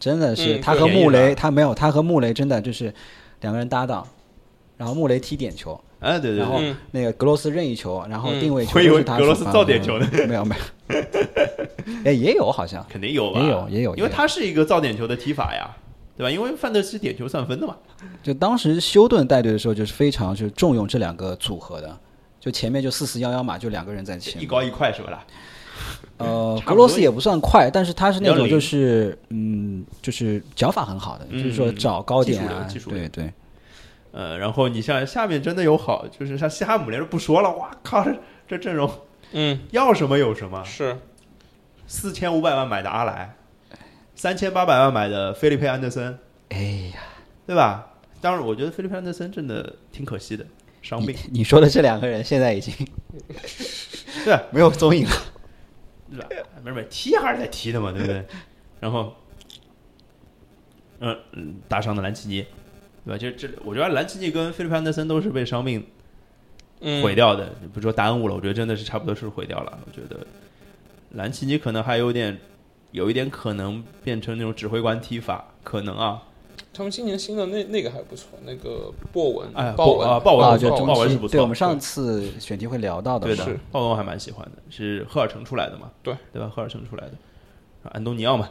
[0.00, 2.92] 真的是嗯他和穆雷，他没有他和穆雷真的就是
[3.40, 4.06] 两个人搭档，
[4.76, 10.54] 然后穆雷踢点球，哎，对对然后，嗯那个格罗斯任意球，然后嗯定位球以为都是他格罗斯造点球的没有没
[10.88, 10.96] 有，
[12.04, 13.40] 哎也有好像，肯定有吧？
[13.40, 15.68] 也有也有因为他是一个造点球的踢法呀，
[16.16, 16.30] 对吧？
[16.30, 17.76] 因为范德西点球算分的嘛。
[18.22, 21.98] 就当时休顿带队的时候就是非常就重用这两个组合的，
[22.38, 24.44] 就前面就四四幺幺嘛，就两个人在前面。
[24.44, 25.24] 一高一快是吧啦？
[26.18, 33.32] 呃，格罗斯也不算快，但是他是那种就是嗯，就是脚法很好的，嗯就是说找高点啊，技术技术对对，
[34.16, 38.16] 呃，然后你像下面真的有好，就是像西汉姆联不说了，哇靠，这
[38.48, 38.90] 这阵容
[39.32, 40.96] 嗯，要什么有什么，是
[41.86, 43.36] 四千五百万买的阿莱，
[44.14, 46.56] 三千八百万买的菲利佩安德森，哎
[46.94, 47.00] 呀，
[47.46, 47.92] 对吧？
[48.22, 50.46] 当然，我觉得菲利佩安德森真的挺可惜的，
[50.80, 52.74] 伤病你，你说的这两个人现在已经
[54.24, 54.40] 对？
[54.50, 55.12] 没有踪影了。
[56.08, 56.28] 对吧？
[56.64, 58.24] 没没踢还是在踢的嘛，对不对？
[58.80, 59.12] 然后，
[61.00, 62.46] 嗯嗯，打伤的兰奇尼，
[63.06, 63.16] 对吧？
[63.16, 65.86] 就这，我觉得兰奇尼跟菲利佩安德森都是被伤病
[66.80, 69.78] 嗯毁掉的，不说耽误了，我觉得真的是差不多是毁掉了。
[69.86, 70.26] 我觉得
[71.12, 72.36] 兰奇尼可能还有点，
[72.90, 76.22] 有一点可能变成那种指挥官踢法，可能啊，
[76.74, 86.50] 他们今年新的那那个还不错，那个博文，哎，鲍文啊，鲍啊，文，就鲍中期鲍文是不错，对我们上次选题会聊到的，对的是，鲍文我还蛮喜欢的，是赫尔城出来的嘛，对对吧？
[86.54, 87.12] 赫尔城出来的。
[87.92, 88.48] 安东尼奥嘛，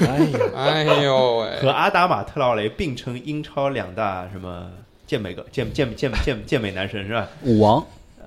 [0.00, 4.70] 哎呦，哎呦喂，和阿达马特劳雷并称英超两大什么
[5.06, 7.28] 健美个健健健健健美男神是吧？
[7.42, 7.84] 舞王，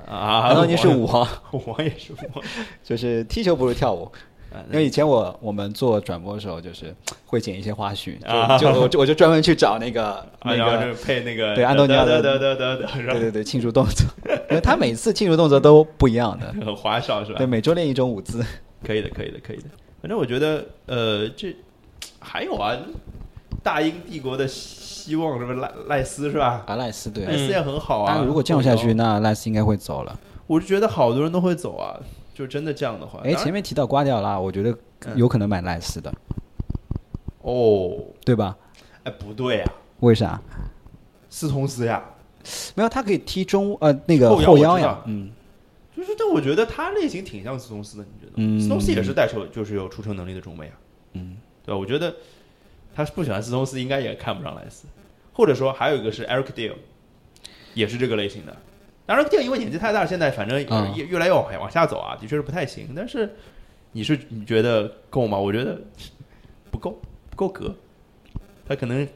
[0.08, 2.44] 啊，安东尼是舞王， 舞王也是舞王，
[2.84, 4.04] 就是踢球不如跳舞。
[4.50, 6.96] 啊因为以前我我们做转播的时候，就是
[7.26, 14.08] 会剪一些花絮，啊就就我就我就专门去找那个啊，那个就配那个对安东尼奥的得得得得得，对对对庆祝动作，
[14.50, 17.46] 因为他每次庆祝动作都不一样的， 很花哨是吧对，？
[17.46, 18.44] 每周练一种舞姿。
[18.86, 19.64] 可以的，可以的，可以的。
[20.02, 21.56] 反正我觉得，呃，这
[22.20, 22.78] 还有啊，
[23.64, 26.64] 大英帝国的希望什么赖赖斯是吧？
[26.68, 28.14] 啊赖斯对，赖斯也很好啊。
[28.16, 30.20] 但如果降下去，那赖斯应该会走了。
[30.46, 32.00] 我是觉得好多人都会走啊。
[32.34, 34.70] 就真的这样的话，哎，前面提到瓜迪奥拉，我觉得
[35.08, 36.14] 嗯有可能买赖斯的，
[37.42, 38.56] 哦，对吧？
[39.04, 40.40] 哎，不对啊，为啥？
[41.32, 42.04] 斯通斯呀，
[42.76, 45.32] 没有，他可以踢中呃那个后腰呀嗯，
[45.98, 48.34] 就是，但我觉得他类型挺像斯通斯的，你觉得？
[48.36, 50.74] 嗯斯通斯也是带球，就是有出球能力的中卫啊。
[51.14, 51.78] 嗯，对吧？
[51.78, 52.16] 我觉得
[52.94, 54.88] 他不喜欢斯通斯，应该也看不上莱斯。
[55.34, 56.74] 或者说还有一个是 Eric Deal，
[57.74, 58.56] 也是这个类型的。
[59.06, 62.90] 当然，Deal 因为年纪太大，现在反正嗯越越来越往往下走啊，的确是不太行。
[62.96, 63.36] 但是
[63.92, 65.38] 你是你觉得够吗？
[65.38, 65.80] 我觉得
[66.70, 67.76] 不够，不够格。
[68.68, 69.08] 他可能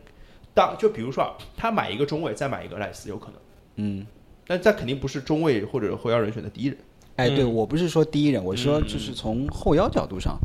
[0.54, 3.36] 当就比如说啊，他买一个中卫，再买一个赖斯，有可能。
[3.76, 4.08] 嗯，
[4.48, 6.78] 但这肯定不是中卫或者后腰人选的第一人，
[7.16, 10.38] 哎，对嗯我不是说第一人，我说嗯就是从后腰角度上，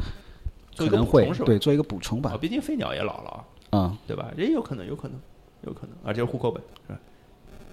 [0.72, 1.46] 做一个可能会补充？
[1.46, 3.44] 对做一个补充啊，吧，毕竟飞鸟也老了啊。
[3.72, 4.30] 嗯，对吧？
[4.36, 5.20] 也有可能，有可能，
[5.66, 7.00] 有可能，而且是户口本是吧？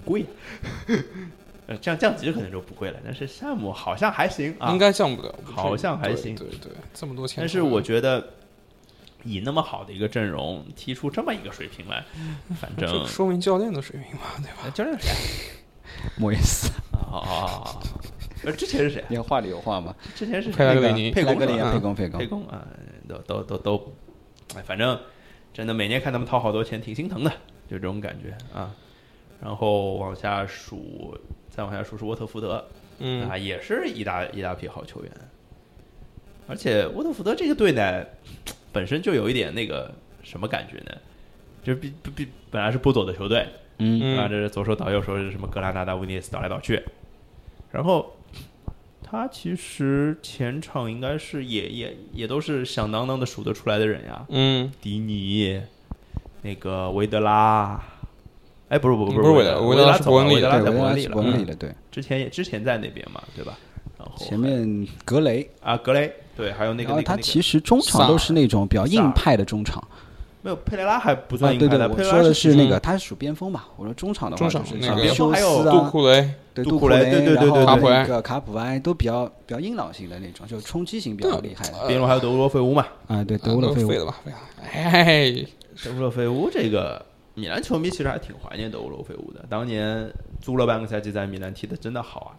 [0.04, 0.26] 贵，
[1.68, 4.72] 呃，这样降级可能就不会了，但是项目好像还行啊。
[4.72, 8.28] 应该降不了，好像还行对对对，这么多钱，但是我觉得
[9.24, 12.04] 以那么好的一个阵容踢出这么一个水平来，
[12.60, 14.64] 反正说明教练的水平嘛，对吧？
[14.66, 15.14] 呃教练是谁
[16.18, 17.00] 莫耶斯，啊？
[17.00, 17.80] 啊啊啊啊！
[18.44, 19.06] 呃，之前是谁啊？
[19.10, 22.68] 你看话里有话嘛，之前是佩莱那个格里尼佩莱格里啊，佩公佩公沛，公啊，
[23.08, 23.94] 都都都都，
[24.56, 25.00] 哎，反正
[25.54, 27.32] 真的每年看他们掏好多钱，挺心疼的，
[27.70, 28.76] 就这种感觉啊。
[29.42, 31.18] 然后往下数，
[31.50, 32.66] 再往下数是沃特福德，
[33.00, 35.12] 嗯啊，也是一大一大批好球员。
[36.48, 38.06] 而且沃特福德这个队呢，
[38.72, 40.92] 本身就有一点那个什么感觉呢？
[41.64, 43.48] 就是比比比本来是不走的球队，
[43.78, 44.00] 嗯。
[44.04, 44.18] 嗯。
[44.20, 46.82] 啊，这是左手倒右手是什么格拉纳达、威尼斯倒来倒去，
[47.72, 48.16] 然后
[49.02, 55.62] 他其实前场应该是也也也都是响当当的数得出来的人呀，嗯，迪尼，
[56.42, 57.80] 那个维德拉，
[58.70, 63.58] 哎，不是不是不是维德维维德拉是文是在伯恩利了，嗯文里的，对，之前也之前在那边嘛，对吧？
[64.00, 69.88] 然后前面格雷，啊格雷，对，还有那个然后他其实中场都是那种比较硬派的中场，
[70.44, 81.88] 没有佩雷拉还不啊，对对，算硬派的，我说的佩雷拉是是那个他是属边锋嘛，我说中场的话中场就是那个休边锋还有斯啊，杜库雷，对杜库雷杜雷，对对对对然后对那个卡普埃都比较比较硬朗型的那种，就冲击型比较厉害的。
[81.88, 85.32] 边路还有德乌洛费乌嘛，啊，对，德啊乌洛费乌，都废了吧，废了，哎，
[85.82, 87.04] 德乌洛费乌这个
[87.36, 92.32] 米兰球迷其实还挺怀念德乌洛费乌的，当年租了半个赛季在米兰踢的真的好啊，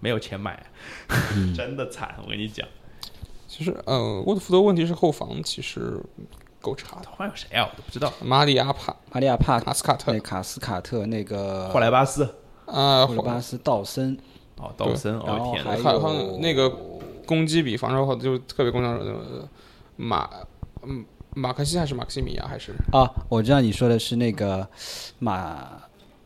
[0.00, 0.60] 没有钱买，
[1.36, 1.54] 嗯。
[1.56, 2.66] 真的惨，我跟你讲。
[3.46, 6.00] 其实呃，沃特福德问题是后防其实
[6.62, 7.68] 够差的，还有谁啊？
[7.70, 8.10] 我都不知道。
[8.22, 12.24] 马里亚帕、马里亚帕卡斯卡特那卡斯卡特那个霍莱巴斯，
[12.64, 14.16] 啊，霍莱巴斯道森，
[14.56, 15.90] 哦，道森，哦天哪还！
[15.90, 16.70] 有那个
[17.26, 19.48] 攻击比防守好，就特别攻强手的
[19.96, 20.30] 马
[20.84, 21.04] 嗯
[21.34, 24.66] 马克西还是马克西米亚还是啊，我知道你说的是那个
[25.18, 25.82] 马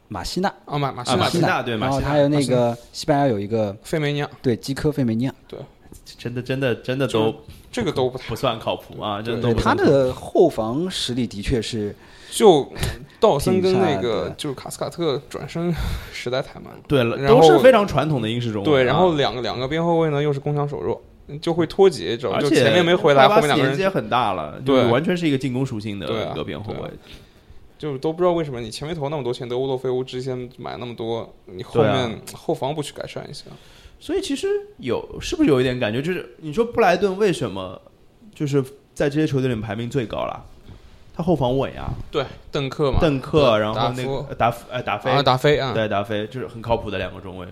[0.09, 5.59] 马西纳，啊马马西啊马纳西纳对马西纳然后还有那个西班牙有一个费梅尼亚，对基科费梅尼亚，对
[6.19, 7.35] 真的真的真的都
[7.77, 9.21] 这个都不太不算靠谱啊！
[9.21, 11.95] 真的对都他的后防实力的确是
[12.31, 12.67] 就
[13.21, 15.71] 道森跟那个就是卡斯卡特转身
[16.11, 16.79] 实在太慢了。
[16.89, 18.65] 对了，然后都是非常传统的英式中。
[18.65, 20.99] 对，然后两个两个边后卫呢又是攻强守弱，
[21.43, 22.39] 就会脱节，知道吧？
[22.39, 27.13] 而且就前面没回来，后面两个人斯年纪也很大了，对完全是一个进攻属性的一个边后卫对。
[27.79, 33.45] 就都不知道为什么你前面投那么多钱，德乌洛费乌之前买那么多，你后面后防不去改善一下？
[33.99, 34.47] 所以其实
[34.79, 37.81] 有是不是有一点感觉，就是你说布莱顿为什么
[38.35, 38.63] 就是
[38.95, 40.45] 在这些球队里面排名最高了？
[41.15, 47.47] 他后防稳呀，对，邓克嘛，邓克，然后那个达夫呃达菲啊，达菲啊，对达菲就是很靠谱的两个中卫，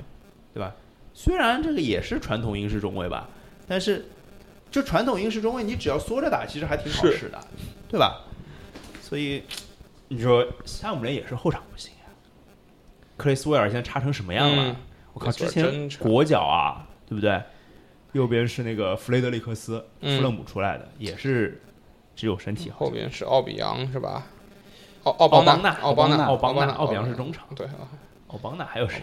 [0.52, 0.74] 对吧？
[1.14, 3.26] 虽然这个也是传统英式中卫吧，
[3.66, 4.04] 但是
[4.70, 7.40] 就传统英式中卫，你只要缩着打，其实还挺好是使的，
[7.88, 8.20] 对吧？
[9.00, 9.42] 所以
[10.08, 12.12] 你说夏姆联也是后场不行呀、
[13.16, 14.64] 克里斯威尔现在差成什么样了？
[14.68, 14.76] 嗯
[15.14, 17.40] 我靠，之前国脚啊，对不对？
[18.12, 21.60] 右边是那个弗雷德里克斯，嗯富勒姆出来的，也是
[22.14, 22.90] 只有身体好后。
[22.90, 24.26] 边是奥比扬是吧？
[25.04, 27.88] 奥奥奥邦邦纳奥邦纳，奥邦纳纳，奥比扬是中场对啊，
[28.28, 29.02] 奥邦纳还有谁、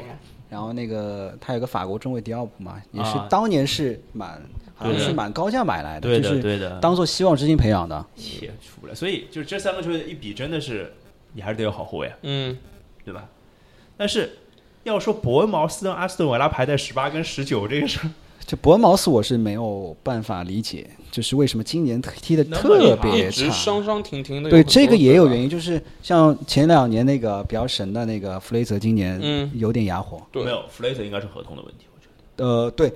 [0.49, 4.41] 然后那个他有个法国中卫迪奥普嘛，也是啊当年是蛮
[4.75, 8.03] 好像是蛮高价买来的，对的，就是对的，当做希望之星培养的。
[8.15, 8.95] 也出不来。
[8.95, 10.91] 所以就这三个球队一比，真的是
[11.33, 12.57] 你还是得有好后卫啊，嗯，
[13.05, 13.27] 对吧？
[13.95, 14.37] 但是
[14.83, 18.09] 要说伯恩茅斯跟阿斯顿维拉排在十八跟十九这个事儿，
[18.45, 23.51] 这伯恩茅斯我是没有办法理解，就是为什么今年踢的特别一直差。
[23.51, 24.49] 伤伤停停的。
[24.49, 25.43] 对，这个也有原因。
[25.43, 30.21] 因，就是像前两年那个比较神的那个弗雷泽，今年嗯有点哑火。
[30.31, 32.43] 对没有弗雷泽应该是合同的问题，我觉得。
[32.43, 32.91] 呃，对，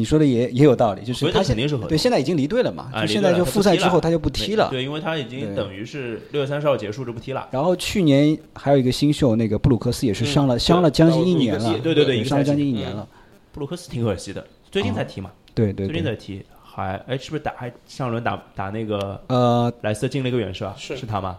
[0.00, 4.70] 你说的也也有道理，就是他现肯定是合同对现在已经离队了嘛，啊，就现在就复赛之后他就不踢了。
[4.70, 7.46] 对，因为他已经等于是六月三十号结束就不踢了。
[7.50, 13.06] 然后去年还有一个新秀，那个布鲁克斯也是嗯伤了，伤了将近一年了，对对对伤了将近一年了。
[13.52, 20.74] 布鲁克斯挺可惜的，最近才踢嘛，对对对，最近才踢，还哎是不是打还上轮打打那个呃，莱斯特进了一个远射啊？
[20.78, 21.38] 是是他吗？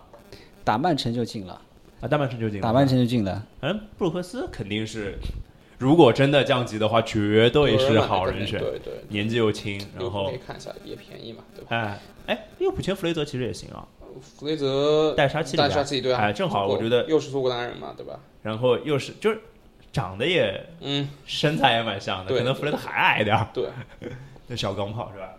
[0.64, 1.60] 打曼城就进了，
[2.02, 2.64] 啊，大曼城就进了。
[2.64, 3.44] 打曼城就进了。
[3.60, 5.18] 反正布鲁克斯肯定是，
[5.82, 8.94] 如果真的降级的话，绝对是好人选，对对。
[9.10, 11.68] 年纪又轻，然后可以看一下，也便宜嘛，对吧？
[11.76, 13.84] 哎哎，利物浦签弗雷泽其实也行啊，
[14.22, 18.20] 弗雷泽带沙奇里亚带杀气对啊，哎正好我觉得又是苏格兰人嘛，对吧？
[18.44, 19.42] 然后又是就是
[19.92, 23.66] 长得也嗯，身材也蛮像的，可能弗雷泽还矮点儿，对。
[24.46, 25.30] 那小钢炮是吧？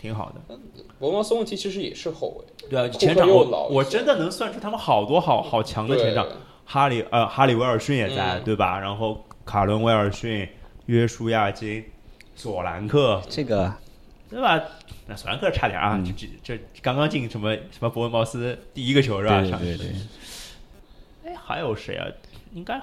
[0.00, 0.56] 挺好的。
[1.00, 6.24] 博茅斯问题其实也是后卫，对啊，前场我我真的能算出他们好多好好强的前场，
[6.64, 8.78] 哈里呃哈里威尔逊也在、嗯对吧？
[8.78, 10.46] 然后卡伦威尔逊、
[10.84, 11.82] 约书亚金、
[12.36, 13.72] 索兰克这个
[14.28, 14.62] 对吧？
[15.06, 16.12] 那索兰克差点啊，嗯这
[16.44, 19.42] 这这刚刚进什么什么伯恩茅斯第一个球是吧？
[19.42, 22.06] 上对对对，哎，还有谁啊？
[22.52, 22.78] 应该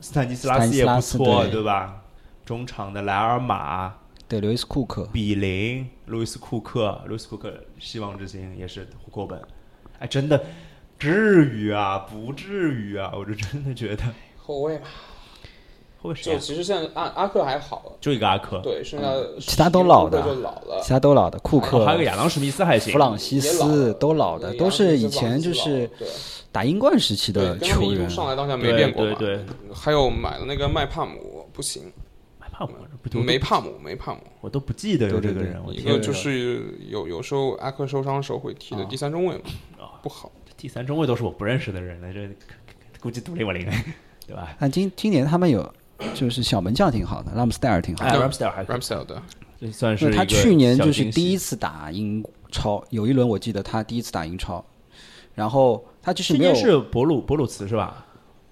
[0.00, 2.02] 斯坦尼斯拉斯也不错，对对吧？
[2.46, 3.94] 中场的莱尔马、
[4.26, 9.38] 对，路易斯库克，比林、路易斯库克、路易斯库克希望之星也是户口本。
[9.98, 10.42] 哎，真的
[10.98, 11.98] 至于啊？
[11.98, 13.12] 不至于啊！
[13.14, 14.02] 我就真的觉得
[14.38, 14.86] 后卫嘛，
[16.02, 19.08] 就其实现在阿阿克还好，就一个阿克，对，剩下
[19.40, 20.22] 其他都老的
[20.82, 22.98] 其他都老的，库哦克、还有个亚当史密斯还行弗。
[22.98, 25.90] 朗西斯都老的，都是以前就是
[26.52, 28.08] 打英冠时期的球员。
[28.08, 29.14] 上来到现在没对变过嘛。
[29.18, 29.44] 对对，
[29.74, 31.92] 还有买了那个麦帕姆，不行，
[32.38, 32.72] 麦帕姆
[33.02, 39.42] 不梅帕姆，梅帕姆，我都不记得有这个人，我一个就是有有时候阿克受伤的时候会踢的啊第三中卫嘛，
[39.78, 40.30] 啊，不好。
[40.56, 42.28] 第三中卫都是我不认识的人了，这
[43.00, 43.68] 估计独立我领，
[44.26, 44.56] 对吧？
[44.58, 45.62] 但今今年他们有
[46.14, 48.18] 就是小门将挺好的，拉姆斯戴尔挺好哎的。
[48.18, 48.72] ，Ramsdale 还是。
[48.72, 49.22] Ramsdale 的，
[49.60, 54.64] 这算是他去年就是第一次打英超，有一轮我记得他第一次打英超，
[55.34, 58.04] 然后他就是没有去年是博鲁博鲁茨是吧？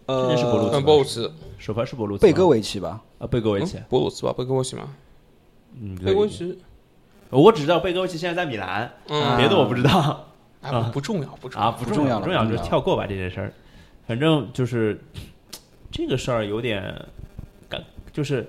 [0.06, 3.78] 去年是博鲁呃茨嗯，博鲁茨，首发是博鲁贝戈维奇吧，啊，贝戈维奇。
[3.78, 4.88] 嗯，博鲁茨吧，贝戈维奇吗？
[5.80, 6.58] 嗯，贝戈维奇，
[7.30, 10.26] 我只知道贝戈维奇现在在米兰，嗯，别的我不知道
[10.60, 13.52] 啊，不不重要，不重啊，要，不不重要不重要，了不重要就跳过吧这件事儿。
[14.06, 15.02] 反正就是
[15.90, 17.06] 这个事儿有点感，
[18.14, 18.48] 就是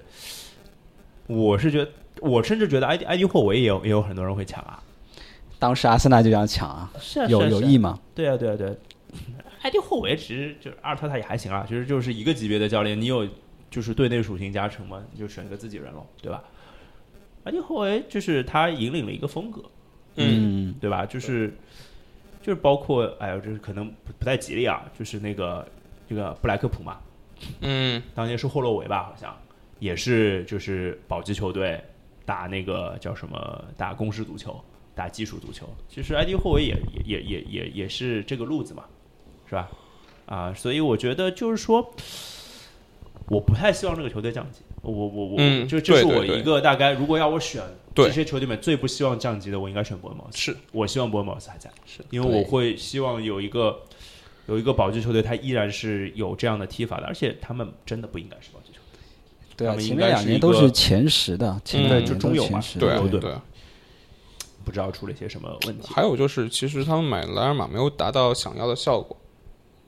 [1.28, 1.92] 我是觉得，
[2.22, 4.82] 我甚至觉得 ID ID 后卫也有也有很多人会抢啊，
[5.60, 8.00] 当时阿森纳就想抢啊，是啊有有意吗？
[8.14, 8.76] 对啊，对啊，对啊。
[9.64, 13.28] ID 霍维其实就是阿尔特塔也还行啊，其实就是一个级别的教练，你有
[13.72, 16.44] 就是队内属性加成嘛，你就选个自己人喽，对吧
[17.46, 19.64] ？ID 霍维就是他引领了一个风格，
[20.18, 21.04] 嗯，嗯，对吧？
[21.06, 21.52] 就是
[22.44, 25.68] 就是包括哎呦，这是可能不不太吉利啊，就是那个
[26.08, 27.00] 这个布莱克普嘛，
[27.62, 29.36] 嗯，当年是霍洛维吧，好像
[29.86, 31.80] 也是就是保级球队
[32.26, 34.60] 打那个叫什么打攻势足球，
[34.96, 35.70] 打技术足球。
[35.88, 36.76] 其实 ID 后卫也
[37.06, 38.86] 也也也也也是这个路子嘛，
[39.48, 39.70] 是吧？
[40.26, 41.94] 啊，所以我觉得就是说，
[43.30, 44.62] 我不太希望这个球队降级。
[44.82, 47.62] 我我我，嗯就这是我一个大概，如果要我选
[47.94, 50.38] 对这些球队里面最不希望降级的，我应该选伯恩茅斯。
[50.38, 53.80] 是我希望伯恩茅斯还在，是因为我会希望有一个
[54.48, 58.65] 有一个保级球队，他依然是有这样的踢法的，而且他们真的不应该是保级。
[59.58, 63.44] 对啊，前面两年都是前十的，前嗯两年都就中游嘛对啊，对对啊。
[64.64, 69.16] 不知道出了一些什么问题，还有就是，其实他们买莱尔玛没有达到想要的效果。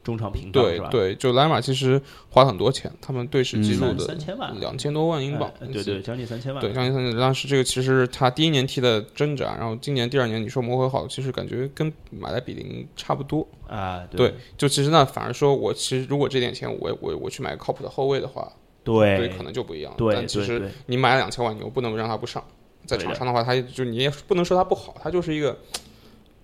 [0.04, 0.88] 中场平对吧？
[0.90, 6.62] 对，就莱尔玛其实花很多钱，他们队史记录三的三千万两千多万英镑哎，对对，将近三千万。
[6.62, 7.20] 对，将近三千。
[7.20, 13.46] 但是这个其实他第一年踢的挣扎，然后今年第二年你说磨合好，其实感觉跟买来比零差不多。
[13.68, 18.50] 啊，对，就其实那反而说我其实如果这点钱我我我去买个靠谱的后卫的话，
[18.94, 19.94] 对对，可能就不一样。
[19.98, 22.44] 对但其实你买了两千万，你又不能让他不上，
[22.86, 25.58] 在场上的话，他就你也不能说他不好，他就是一个，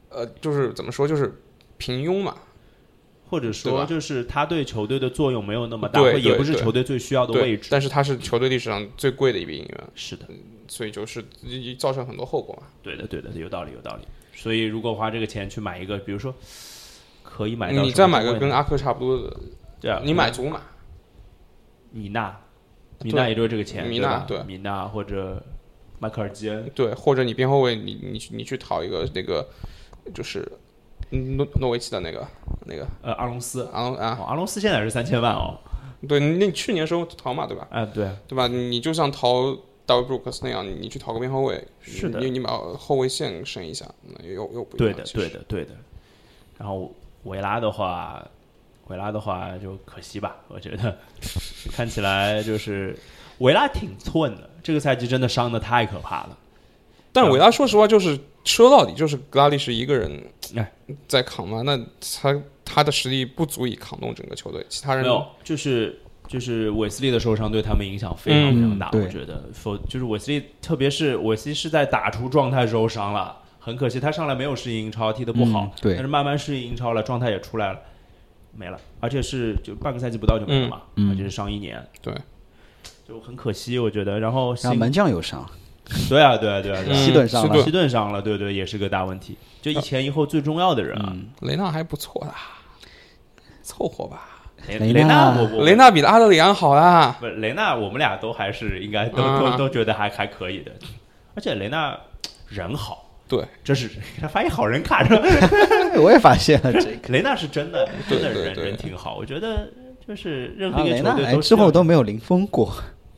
[0.10, 1.42] 呃，就是怎么说，就是
[1.78, 2.36] 平庸嘛。
[3.30, 7.70] 或者说就是他对球队的作用没有那么大，对也不是球队最需要的位置。
[7.72, 10.28] 但是他是球队历史上最贵的一笔引援，是的，
[10.68, 11.26] 所以就是
[11.80, 12.68] 造成很多后果嘛。
[12.84, 14.06] 对的，对的，有道理，有道理。
[14.36, 16.32] 所以如果花这个钱去买一个，比如说
[17.24, 19.36] 可以买到你再买个跟阿克差不多的，
[19.82, 20.62] 对啊，你买足马，
[21.94, 22.36] 米娜，
[23.02, 25.42] 米对纳也就是这个钱，米对吧纳对米娜或者
[26.00, 29.48] 迈克尔基恩，对，或者你边后卫，你你你去讨一个那个，
[30.14, 30.46] 就是
[31.12, 32.28] 诺诺维奇的那个
[32.66, 33.70] 那个呃，阿隆斯。
[33.72, 35.58] 阿隆啊，哦，阿隆斯现在是三千万哦，
[36.10, 37.68] 对，那去年时候淘嘛，对吧？
[37.70, 38.48] 哎，对，对吧？
[38.48, 45.72] 你就像淘大卫布鲁克斯那样，你你去淘个边后卫，是的你你把后卫线升一下，那又又不一对对的，对的。
[46.58, 46.92] 然后
[47.24, 48.26] 维拉的话，
[48.88, 50.98] 维拉的话就可惜吧，我觉得
[51.72, 52.98] 看起来就是
[53.40, 56.38] 维拉挺寸的，这个赛季真的伤的太可怕了。
[57.12, 60.24] 但维拉说实话，就是说到底就是格拉利什一个人
[60.56, 60.72] 哎
[61.08, 61.78] 在扛嘛，那
[62.22, 69.44] 他他的实力不足以扛动整个球队，其他人没有，就是就是韦斯利的受伤对他们影响非常非常大，嗯我觉得。
[69.54, 77.80] 否就是韦斯利，特别是韦斯利是在打出状态时候伤了，很可惜他上来没有适应英超，踢得不好嗯，对但是慢慢适应英超了，状态也出来了，
[78.56, 81.10] 没了，而且是就半个赛季不到就没了嘛，嗯。
[81.10, 82.14] 嗯而且是上一年，对，
[83.08, 84.20] 就很可惜，我觉得。
[84.20, 85.46] 然后新然后门将有伤，
[86.10, 87.48] 对啊对啊对啊对啊，西顿伤了。
[87.48, 87.64] 西顿。
[87.64, 92.36] 西顿伤了，对对，也是个大问题，就一前一后最重要的人啊，嗯，雷纳还不错啦，
[93.62, 94.30] 凑合吧。
[94.68, 99.52] 雷雷雷纳纳我我雷纳比阿德里安好啦，不，雷纳我们俩都还是应该都、啊。
[99.52, 100.72] 都都觉得还还可以的，
[101.36, 102.00] 而且雷纳
[102.48, 103.90] 人好，对，这是
[104.22, 105.22] 他发现好人卡着，
[106.00, 107.08] 我也发现了这个。
[107.14, 109.68] 雷纳是真的真的人对对对人挺好，我觉得
[110.08, 112.74] 就是任何一个球队之后都没有零封过，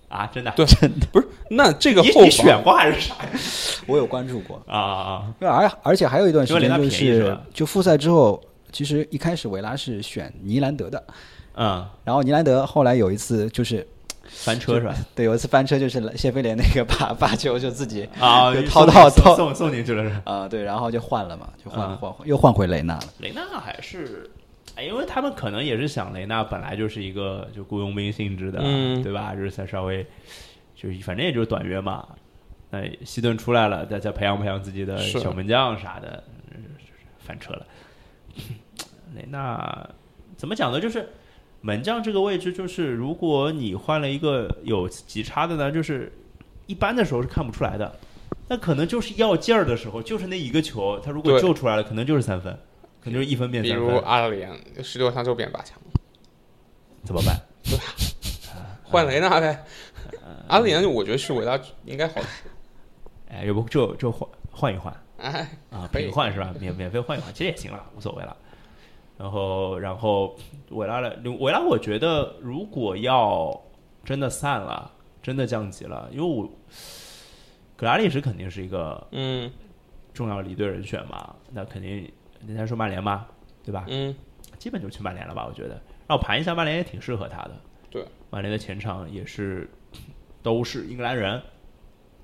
[0.08, 0.66] 啊，真的对
[1.12, 3.30] 不是那这个你后防你选过还是啥呀？
[3.88, 4.62] 我有关注过。
[4.68, 5.24] 啊啊啊！
[5.40, 11.04] 对而而且还有一段时因为雷间就是就复赛之后，其实一开始维拉是选尼兰德的，
[11.56, 13.86] 嗯，然后尼兰德后来有一次就是
[14.44, 14.94] 翻车是吧？
[15.16, 20.22] 对有一次翻车，就是谢菲联那个把 把球就自己啊，就掏到掏送送进去了是吧？
[20.26, 23.04] 啊、对，然后就换了嘛，就换、嗯换又换回雷纳了。
[23.20, 24.30] 雷纳还是，
[24.76, 29.34] 哎因为他们可能也是想雷纳本来就是一个就雇佣兵性质的，嗯对吧？
[29.34, 30.06] 就是再稍微，
[30.76, 32.06] 就是反正也就是短约嘛。
[32.72, 36.64] 那西顿出来了，再再培养培养自己的小门将啥的，嗯
[37.20, 37.66] 翻车了。
[39.16, 39.90] 雷纳
[40.36, 40.82] 怎么讲呢？
[40.82, 41.08] 就是
[41.66, 46.14] 门将这个位置，就是如果你换了一个有极差的呢，就是
[46.68, 47.92] 一般的时候是看不出来的。
[48.48, 52.54] 那可能就是要劲儿的时候，就是那一个球，他如果救出来了，可能就是三分，
[53.02, 55.76] 可能就是一分变比如三分，阿德里安十六强就变八强，
[57.04, 57.36] 怎么办？
[58.86, 59.66] 换雷纳呗。
[60.22, 62.44] 呃阿德里安我觉得是维拉应该好使，
[63.28, 66.54] 哎，要不就就换换一换哎，啊，可以换是吧？
[66.60, 68.38] 免免费换一换，其实也行了，无所谓了。
[69.18, 70.36] 然后，然后
[70.72, 73.62] 维拉了维拉，我觉得如果要
[74.04, 74.92] 真的散了，
[75.22, 76.50] 真的降级了，因为我
[77.78, 79.50] 格拉利什肯定是一个嗯
[80.14, 82.12] 重要离队人选嘛，那肯定
[82.46, 83.26] 人家说曼联嘛，
[83.64, 83.86] 对吧？
[83.88, 84.14] 嗯，
[84.58, 85.46] 基本就去曼联了吧？
[85.48, 87.52] 我觉得，让我盘一下，曼联也挺适合他的。
[87.90, 89.70] 对，曼联的前场也是
[90.44, 91.42] 都是英格兰人，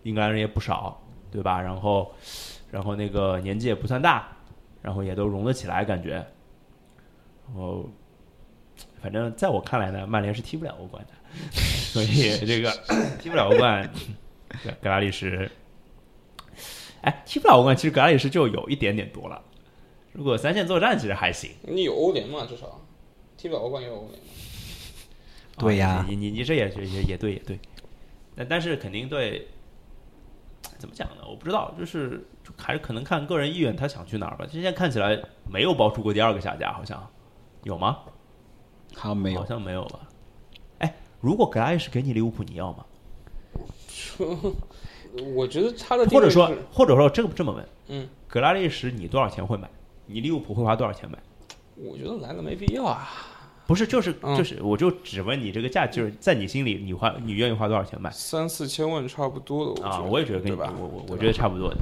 [0.04, 1.62] 英格兰人也不少，对吧？
[1.62, 2.14] 然后，
[2.70, 4.28] 然后那个年纪也不算大，
[4.82, 6.26] 然后也都融得起来，感觉。
[7.48, 7.89] 然后，
[9.02, 11.14] 反正在我看来呢，曼联是踢不了欧冠的，
[11.52, 12.72] 所以这个
[13.20, 13.89] 踢不了欧冠，
[14.64, 15.50] 对格拉利什，
[17.02, 19.42] 哎，踢不了欧冠，其实格拉利什就有一点点多了。
[20.14, 21.52] 如果三线作战，其实还行。
[21.64, 22.46] 你有欧联嘛？
[22.46, 22.82] 至少
[23.38, 24.26] 踢不了欧冠也有欧联嘛。
[25.58, 27.60] 对呀啊你你你这也也也也对也对，
[28.36, 29.48] 但但是肯定对，
[30.78, 31.24] 怎么讲呢？
[31.30, 34.46] 我不知道，就是就还是可能看个人意愿，他想去哪儿吧。
[34.52, 37.10] 现在看起来没有爆出过第二个下家，好像
[37.64, 37.99] 有吗？
[38.95, 39.99] 好像没有好，像没有吧。
[40.80, 42.86] 哎，如果格拉利什给你利物浦，你要吗？
[45.36, 49.70] 我觉得他的或者说，或者说这么这么问，嗯，格拉利什你多少钱会买？
[50.05, 51.18] 你利物浦会花多少钱买？
[51.76, 53.09] 我觉得来了没必要啊。
[53.68, 60.01] 不是，就是嗯就是，我就只问你这个价，就是在你心里，你花你愿意花多少钱买三四千万差不多的，啊？
[60.01, 60.74] 我我也觉得跟你，对吧？
[60.80, 61.78] 我我我觉得差不多的。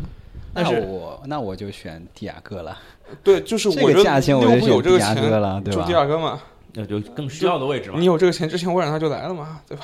[0.53, 2.77] 但那是我那我就选蒂亚戈了。
[3.23, 6.39] 对，就是这个我觉得价钱我就利物浦有这个选迪亚哥钱了对吧就蒂亚戈嘛，
[6.73, 8.05] 那就更需要的位置嘛你。
[8.05, 9.83] 有这个钱之前，维尔纳就来了嘛，对吧？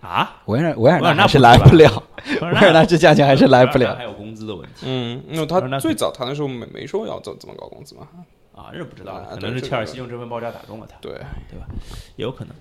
[0.00, 2.02] 啊，维尔维尔纳是来不了，
[2.40, 3.96] 维维尔纳这价钱还是来不了。
[3.96, 8.06] 还有工资的问题嗯，因为维尔纳他最早谈的时候没没说要怎怎么搞工资嘛，
[8.54, 11.12] 啊，这不知道啊，可对这个能是切尔西用这份报价打动了他，对，
[12.16, 12.54] 也有可能。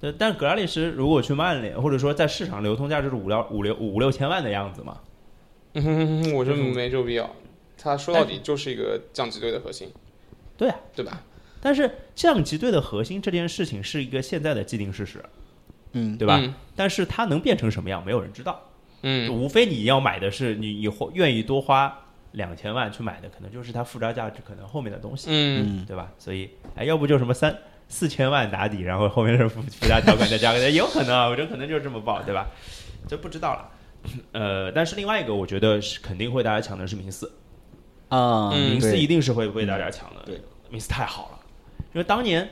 [0.00, 4.96] 但，但格拉利什如果去曼联，或者说在市场流通价就是五六五六五六千万的样子嘛，
[5.74, 7.30] 嗯，我觉得就是没这个必要。
[7.76, 9.90] 他说到底就是一个降级队的核心，
[10.56, 11.22] 对啊，对吧？
[11.62, 15.24] 但是降级队的核心这件事情是一个现在的既定事实，
[15.92, 16.38] 嗯，对吧？
[16.42, 18.62] 嗯但是它能变成什么样，没有人知道。
[19.02, 25.28] 嗯，无非你要买的是你你花愿意多花两千万去买的，可能就是它附加价值可能后面的东西。
[25.30, 26.10] 嗯，嗯，对吧？
[26.18, 27.56] 所以，哎，要不就什么三
[27.88, 32.46] 四千万打底，然后后面是附附加条款再加个，也有可能啊，我觉得可能就是这么报，对吧？
[33.08, 33.70] 这不知道了。
[34.32, 37.30] 呃，但是另外一个，我觉得是肯定会大家抢的是明斯，
[38.08, 40.22] 啊，嗯明斯一定是会被大家抢的。
[40.24, 40.40] 对，
[40.70, 41.40] 明斯太好了，
[41.92, 42.48] 因为当年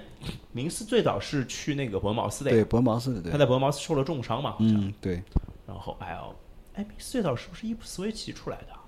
[0.53, 5.23] 明斯最早是去那个伯恩茅斯的呀，对伯恩茅斯的对他，在伯恩茅斯受了重伤嘛，好像嗯对，
[5.67, 6.37] 然后哎呦，
[6.75, 8.81] 哎，明斯最早是不是伊普斯维奇出来的啊？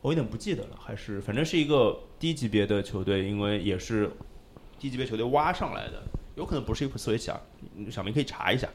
[0.00, 4.10] 我有点不记得了，还是反正是一个低级别的球队，因为也是
[4.78, 6.02] 低级别球队挖上来的，
[6.34, 7.40] 有可能不是伊普斯维奇啊，
[7.76, 8.68] 嗯小明可以查一下，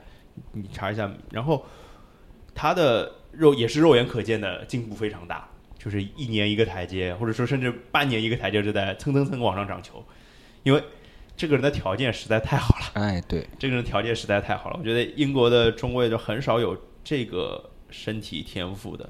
[0.53, 1.11] 你查一下。
[1.31, 1.65] 然后
[2.57, 5.47] 他的肉也是肉眼可见的进步非常大，
[5.77, 10.03] 就是一年一个台阶，或者说甚至半年一个台阶，就在蹭蹭蹭往上涨球，
[10.63, 10.83] 因为
[11.35, 12.85] 这个人的条件实在太好了。
[12.95, 19.07] 哎，对，这个人条件实在太好了，我觉得英国的中卫就很少有这个身体天赋的。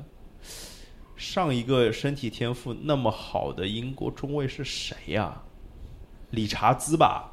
[1.15, 5.41] 上一个身体天赋那么好的英国中卫是谁呀、
[6.31, 7.31] 理查兹吧？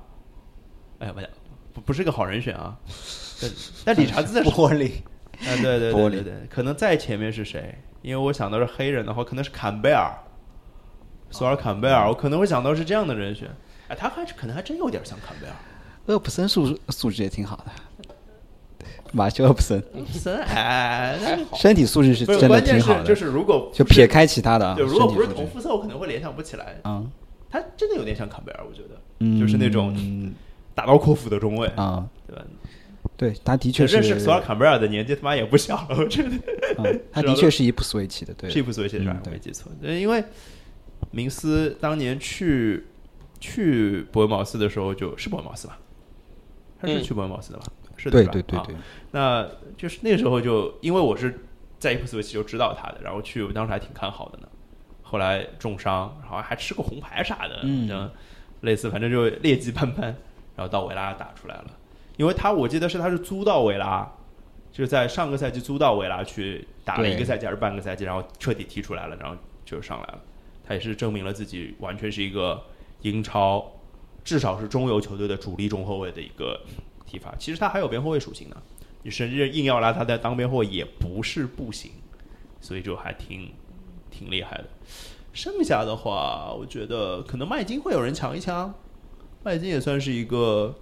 [1.00, 1.14] 哎呀，
[1.74, 2.78] 不不不是个好人选啊。
[3.42, 3.50] 但
[3.84, 4.92] 但理查兹在玻璃，
[5.40, 7.78] 啊，对对对对对，可能在前面是谁？
[8.02, 10.10] 因为我想到是黑人的话，可能是坎贝尔，
[11.30, 13.48] 索尔坎贝尔，我可能会想到是这样的人选。
[13.88, 15.54] 哎，他还是可能还真有点像坎贝尔。
[16.06, 19.82] 厄普森素素质也挺好的，马修厄普森
[20.12, 26.76] 森哎，那还好，身体素质是真的挺好的，就是如果就撇开其他的啊，对，如果不是同肤色，我可能会联想不起来。
[26.84, 27.10] 嗯
[27.50, 29.96] 他真的有点像坎贝尔，我觉得，嗯，就是那种
[30.74, 32.42] 打道阔斧的中卫，啊，对吧？
[33.16, 36.30] 对他的确是认识索尔坎贝尔的年纪他妈也不小了，我觉得
[36.78, 39.70] 嗯，他的确是伊普斯维奇的，对，是一部所谓写的嗯，我没记错。
[39.82, 40.24] 因为
[41.10, 42.86] 明斯当年去
[43.38, 45.78] 去伯恩茅斯的时候，就是伯恩茅斯吧？
[46.80, 47.64] 他是嗯去伯恩茅斯的吧？
[47.96, 48.74] 是的，对对对对，
[49.12, 51.40] 那就是那时候就因为我是
[51.78, 54.48] 在伊普斯维奇就知道他的，然后去我当时还挺看好的呢。
[55.02, 58.10] 后来重伤，然后还吃个红牌啥的，嗯
[58.62, 60.06] 类似，反正就劣迹斑斑，
[60.56, 61.66] 然后到维拉打出来了。
[62.16, 64.10] 因为他我记得是他是租到维拉，
[64.70, 70.20] 就是在上个赛季租到维拉去打了一个赛季还是半个赛季，然后彻底踢出来了，然后就上来了。
[70.66, 72.62] 他也是证明了自己完全是一个
[73.02, 73.72] 英超
[74.24, 76.60] 至少是中游球队的主力中后卫的一个
[77.04, 77.34] 踢法。
[77.38, 78.56] 其实他还有边后卫属性呢，
[79.02, 81.90] 你甚至硬要拉他在当边后卫也不是不行，
[82.60, 83.52] 所以就还挺
[84.10, 84.64] 挺厉害的。
[85.32, 88.72] 剩下的话，我觉得可能麦金会有人抢一抢，
[89.42, 90.74] 麦金也算是一个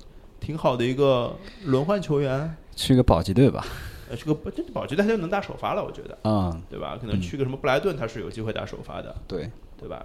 [0.43, 1.35] 挺好的一个
[1.65, 2.57] 轮换球员。
[2.75, 3.65] 去个保级队吧，
[4.11, 6.99] 呃，去个这保级队他就能打首发了，我觉得，嗯，对吧？
[7.01, 9.15] 可能去个什么布莱顿，他是有机会打首发的。
[9.29, 10.05] 对，对吧？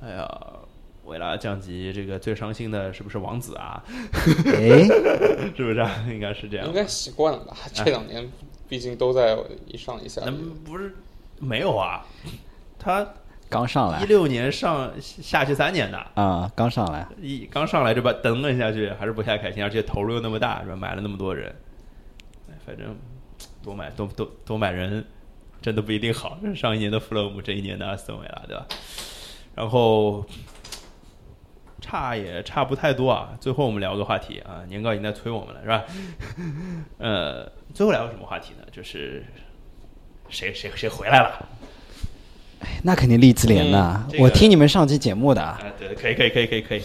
[0.00, 0.28] 哎呀，
[1.04, 3.82] 为了降级，这个最伤心的是不是王子啊？
[4.46, 4.84] 哎，
[5.56, 5.90] 是不是、啊？
[6.08, 6.72] 应该是这样应。
[6.72, 7.56] 该习惯了吧？
[7.72, 8.30] 这两年
[8.68, 9.36] 毕竟都在
[9.66, 10.32] 一上一下那。
[10.64, 10.94] 不是
[11.40, 12.06] 没有啊？
[12.78, 13.06] 他一
[13.48, 20.76] 刚上来一六年上下去三年的，啊，刚上来，一刚上来就把蹬了下去，还是不太开心，而且投入又那么大，是吧？
[20.76, 21.54] 买了那么多人，
[22.50, 22.96] 哎反正
[23.62, 25.04] 多买多多多买人，
[25.62, 26.38] 真的不一定好。
[26.54, 28.66] 上一年的弗洛姆，这一年的阿斯顿维拉，对吧？
[29.54, 30.26] 然后
[31.80, 33.36] 差也差不太多啊。
[33.40, 35.84] 最后我们聊个话题啊，年糕已经在催我们了，是吧？
[36.98, 38.66] 呃，最后聊个什么话题呢？
[38.72, 39.24] 就是
[40.28, 41.48] 谁谁谁回来了？
[42.82, 46.82] 那肯定利兹联呐嗯这，个我听你们上期节目的，啊，对，可以可以可以可以可以。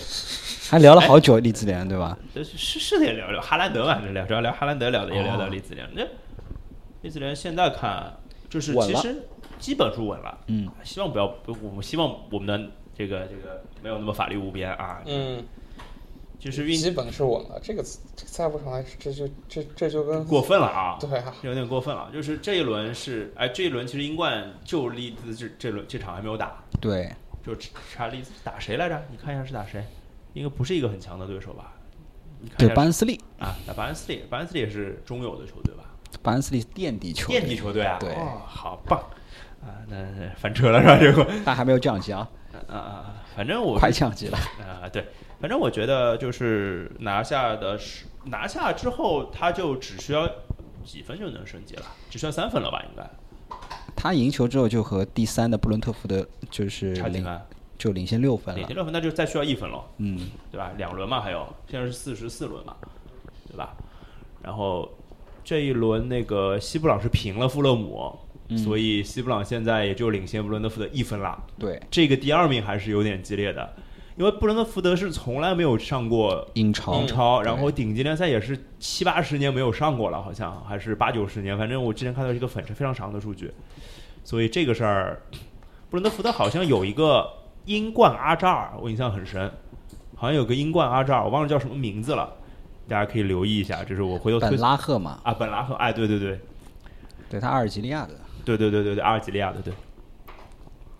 [0.69, 2.15] 还聊了好久利兹联，对吧？
[2.35, 5.87] 是是是得聊聊哈兰德嘛，就聊主要聊哈兰德聊的，也聊聊哦利兹联。
[5.95, 6.03] 那
[7.01, 8.13] 利兹联现在看，
[8.49, 9.23] 就是其实
[9.57, 10.37] 基本是稳了。
[10.45, 15.43] 嗯，希望不要，不我们希望我们的这个这个没有那么法律无边啊。，嗯，
[16.39, 17.59] 就是运基本是稳了。
[17.61, 17.83] 这个
[18.15, 22.09] 这个再不上来，这就这这就跟过分了啊，对啊，有点过分了。
[22.13, 27.13] 就是这一轮是，哎，这一轮其实英冠就利兹这这轮这场还没有打，对，
[27.45, 27.53] 就
[27.93, 28.99] 查利兹打谁来着？
[29.11, 29.85] 你看一下是打谁？
[30.33, 31.73] 应该不是一个很强的对手吧？
[32.39, 35.83] 你看对下巴恩斯利，啊，打巴恩斯利，巴恩斯利也是中游的球队吧？
[36.23, 38.99] 巴恩斯利垫底球队，垫底球队啊，对哦，好棒
[39.61, 39.83] 啊！
[39.87, 40.97] 那那翻车了是吧？
[40.97, 43.23] 这个但还没有降级啊，啊啊啊！
[43.35, 44.37] 反正我快降级了。
[44.59, 45.05] 啊，对，
[45.39, 50.29] 反正我觉得就是拿下的是拿下之后，他就只需要
[50.83, 52.83] 几分就能升级了，只需要三分了吧？
[52.83, 53.09] 应该
[53.95, 57.41] 他赢球之后就和第三的布伦特福德就是领差几分？
[57.77, 58.75] 就领先六分了领先。
[58.75, 60.19] 六分，那就再需要一分了，嗯，
[60.51, 60.71] 对吧？
[60.77, 62.75] 两轮嘛，还有现在是四十四轮嘛，
[63.47, 63.73] 对吧？
[64.43, 64.89] 然后
[65.43, 68.17] 这一轮那个西布朗是平了富勒姆，
[68.57, 71.41] 所以西布朗现在也就领先布伦特福德一分了。
[71.57, 73.73] 对，这个第二名还是有点激烈的，
[74.19, 76.99] 因为布伦特福德是从来没有上过英超。
[76.99, 83.49] 英超，然后顶级联赛也是七八十年没有上过了，好像还是八九十年，反正我之前看到一个粉是非常长的数据，
[84.25, 85.21] 所以这个事儿，
[85.89, 87.25] 布伦特福德好像有一个
[87.63, 89.49] 英冠阿扎尔，我印象很深，
[90.17, 92.29] 好像有个英冠阿扎尔，我忘了叫什么名字了，
[92.89, 96.37] 大家可以留意一下，这是我回头推本拉赫嘛，啊本拉赫，哎对对对，
[97.29, 99.73] 对他阿尔及利亚的，对对对对对，阿尔及利亚的对。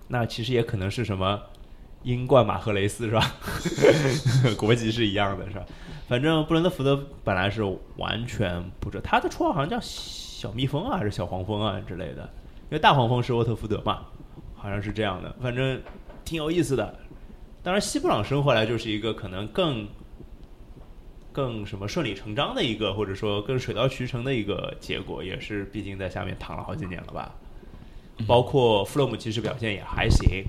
[0.07, 1.39] 那其实也可能是什么
[2.04, 3.36] 英冠马赫雷斯是吧？
[4.58, 5.66] 国籍是一样的是吧？
[6.08, 7.62] 反正布伦特福德本来是
[7.97, 12.24] 完全不知，他的绰号好像叫小蜜蜂啊，还是小黄蜂啊之类的，
[12.64, 14.06] 因为大黄蜂是沃特福德嘛，
[14.56, 15.82] 好像是这样的，反正
[16.24, 16.97] 挺有意思的。
[17.62, 19.88] 当然，西布朗生回来就是一个可能更
[21.34, 27.36] 更什么顺理成章的一个，或者说更水到渠成的一个结果，也是毕竟在下面躺了好几年了吧。
[28.26, 30.43] 包括弗洛姆其实表现也还行。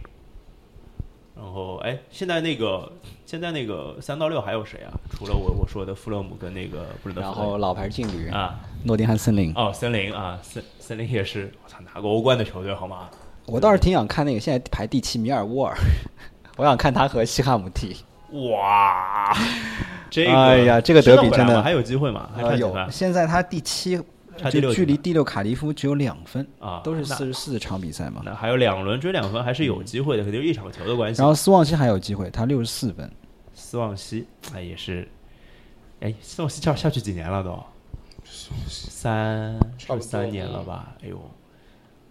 [1.36, 2.90] 然后，哎，现在那个
[3.24, 4.92] 现在那个三到六还有谁啊？
[5.16, 13.08] 除了我我说的弗勒姆跟那个布伦德然后老牌劲旅啊，诺丁汉森林，哦，森林啊，森森林也是，我操，拿过欧冠的球队好吗？
[13.46, 15.74] 我倒是挺想看那个现在排第七米尔沃尔，
[16.56, 17.96] 我想看他和西汉姆踢。
[18.52, 19.36] 哇，
[20.08, 22.28] 这个哎呀这个德比真的还有机会吗？
[22.34, 24.00] 还有现在他第七，
[24.40, 26.80] 差第六就距离第六卡迪夫只有两分，啊？
[26.82, 28.22] 都是那四十四场比赛嘛。
[28.24, 31.28] 那还有两轮追两分，还是有机会的，肯定是一场球的关系然。
[31.28, 33.10] 后斯旺西还有机会，他六十四分，
[33.54, 35.06] 斯旺西，哎，也是，
[36.00, 37.62] 哎，斯旺西下下去几年了都？
[38.68, 40.94] 三差不多三年了吧？
[41.02, 41.20] 哎呦，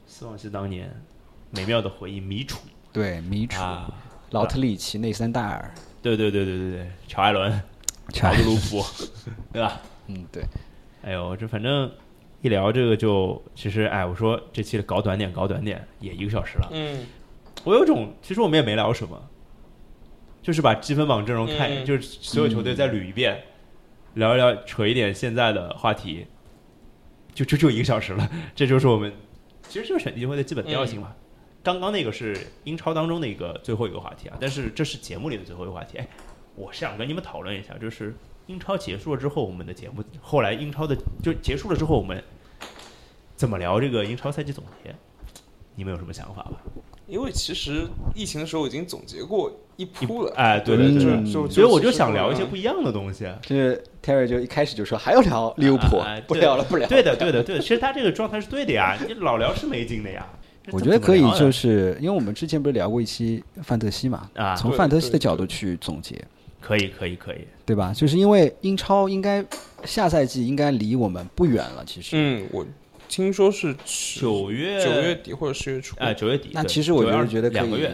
[0.06, 0.92] 斯旺西当年
[1.52, 2.60] 美妙的回忆，米楚
[2.92, 3.92] 对，米楚、啊，
[4.32, 7.52] 劳特里奇、内森戴尔，对对对对对对，乔艾伦、
[8.12, 8.86] 乔乔布鲁普，
[9.54, 9.80] 对吧？
[10.08, 10.44] 嗯，对，
[11.04, 11.90] 哎呦，这反正
[12.42, 16.70] 一聊这个就，其实哎，我说这期搞短点，搞短点，也一个小时了。
[16.72, 17.06] 嗯，
[17.64, 19.22] 我有种，其实我们也没聊什么，
[20.42, 23.44] 就是把积分榜阵容看，嗯就是所有球队再捋一遍，
[24.14, 26.26] 聊一聊，扯一点现在的话题，
[27.34, 28.30] 就就就一个小时了。
[28.56, 29.12] 这就是我们，
[29.68, 31.14] 其实就是选题会的基本调性嘛。
[31.62, 35.98] 刚刚那个是英超当中的一个最后一个话题啊，但是这是节目里的最后一个话题。
[35.98, 36.08] 哎，
[36.56, 38.16] 我是想跟你们讨论一下，就是
[38.50, 42.22] 英超结束了之后，我们的节目后来英超的就结束了之后，我们
[43.36, 44.94] 怎么聊这个英超赛季总结？
[45.76, 46.54] 你们有什么想法吧？
[47.06, 53.28] 因为其实疫情的时候已经总结过一铺了，哎，对对嗯对，所以我就想聊一些嗯不一样的东西。
[53.28, 56.90] 啊就是 Terry 就一开始就说还要聊利物浦不聊了，不聊了。
[56.90, 57.62] 对的，对的，对的。
[57.62, 60.28] 其实他这个状态是对的呀，你老聊是没劲的呀。
[60.72, 66.20] 我觉得可以，就是因为我们之前不是聊过一期范特西嘛，啊从范特西的角度去总结，
[66.62, 67.48] 可以，可以，可以。
[67.66, 67.94] 对吧？
[67.94, 69.44] 就是因为英超应该
[69.86, 72.12] 下赛季应该离我们不远了，其实。
[72.14, 72.66] 嗯，我
[73.08, 76.50] 听说是十九月九月底或者十月初，哎，九月底。
[76.54, 77.88] 那其实我就是觉得可以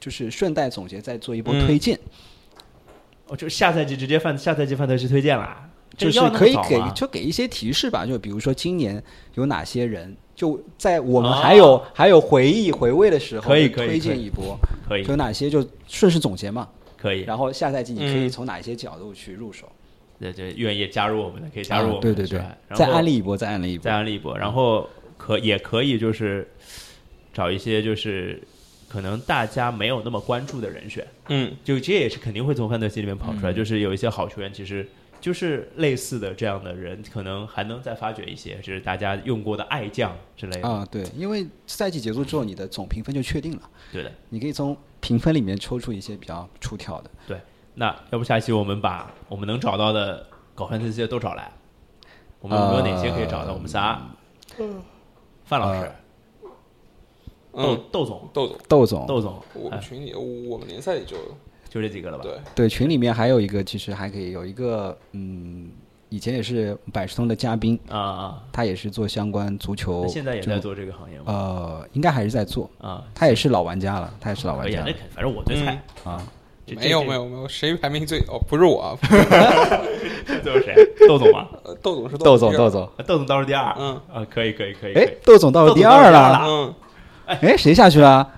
[0.00, 1.66] 就是顺带总结再做一波嗯。
[1.66, 1.98] 推荐，
[3.28, 9.02] 哦，就下赛季直接范下赛季范特西推荐啦，就是可以给就给一些提示吧，就比如说今年
[9.34, 14.58] 有哪些人，就在我们哦还有、还有回忆回味的时候，可以可以推可以荐一波，
[14.88, 15.04] 可以。
[15.04, 16.68] 就有哪些就顺势总结嘛，
[17.02, 17.22] 可以。
[17.22, 18.30] 然后下赛季你可以嗯。
[18.30, 19.70] 从哪一些角度去入手，
[20.20, 22.40] 对对，愿意加入我们的可以加入我们，啊对对对。
[22.76, 23.84] 再安利一波，再安利一波。
[23.84, 24.88] 再，安利一波，然后
[25.18, 26.48] 可也可以就是
[27.32, 28.40] 找一些就是
[28.88, 31.06] 可能大家没有那么关注的人选。
[31.28, 33.54] 嗯，就这也是肯定会从范德西里面跑出来，嗯。
[33.54, 34.86] 就是有一些好球员，其实
[35.20, 40.68] 就是类似的这样的人，可能还能再发掘一些，就是大家用过的爱将之类的。
[40.68, 47.10] 啊，对，因为赛季结束之后，你的总评分就确定了，对的，你可以从评分里面抽出一些比较出挑的。
[47.26, 47.38] 对
[47.74, 51.52] 那要不下一期我们把我们能找到的搞范特西的都找来，
[52.40, 53.52] 我们有没有哪些可以找到？
[53.52, 54.00] 我们仨，
[54.58, 54.82] 嗯。
[55.44, 55.90] 范老师、
[56.40, 56.48] 豆
[57.52, 61.16] 嗯，豆总、窦总，窦总，窦总，哎我们群里我们联赛里就
[61.68, 62.22] 就这几个了吧？
[62.22, 65.72] 对，对，群里面还有一个，其实还可以有一个，嗯，
[66.12, 71.24] 以前也是百事通的嘉宾，啊啊，他也是做相关足球，现在也就在做这个行业吗？
[71.26, 76.22] 呃，应该还是在做，啊，他也是老玩家了，他也是老玩家那肯反正我最菜，啊。
[76.66, 78.38] 这没有没，有没有，谁排名最哦？
[78.46, 78.96] 不是我
[80.42, 80.74] 最后谁？
[81.08, 81.48] 豆总吧？
[81.64, 86.74] 呃豆总是窦总，窦，总，啊豆总倒数第二，嗯啊，可以可以可以，可哎以，窦总倒数第二了嗯
[87.26, 88.28] 哎，谁下去了？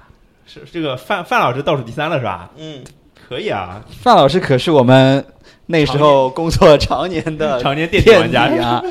[0.47, 2.51] 是这个范范老师倒数第三了是吧？
[2.57, 2.83] 嗯，
[3.29, 5.23] 可以啊，范老师可是我们
[5.67, 8.83] 那时候工作常年的 常年电竞玩家啊，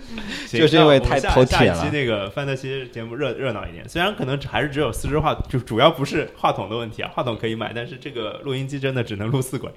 [0.50, 9.70] 就是因为太头铁了下一期那个范特西节目热热闹一点，虽然可能还是只有四支话，就主要不是话筒的问题啊，话筒可以买，但是这个录音机真的只能录四轨，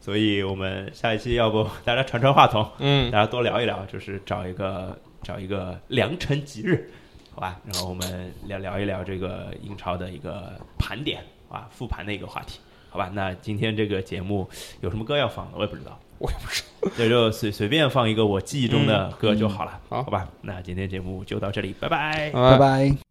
[0.00, 3.10] 所以我们下一期要不大家传传话筒，嗯。
[3.10, 6.90] 大家多聊一聊，就是找一个找一个良辰吉日，
[7.34, 7.56] 好吧？
[7.64, 11.66] 然后我们聊聊一聊这个英超的一个盘点，啊？
[11.70, 12.58] 复盘的一个话题，
[12.98, 13.10] 好吧？
[13.14, 14.48] 那今天这个节目
[14.80, 15.98] 有什么歌要放的，我也不知道。
[16.18, 20.28] 我也不知道，那，就随随便放一个我记忆中的歌就好了，嗯好好吧？
[20.42, 22.30] 那今天节目就到这里，拜拜。
[22.30, 23.07] 道，拜拜。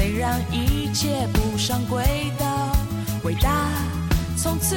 [0.00, 2.74] 谁让一切不上轨道？
[3.22, 3.68] 伟大
[4.34, 4.74] 从此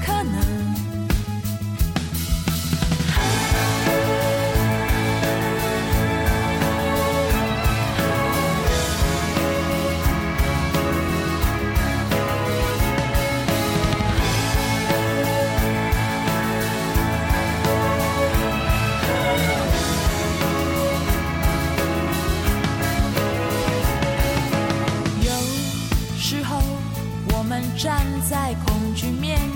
[0.00, 0.41] 可能。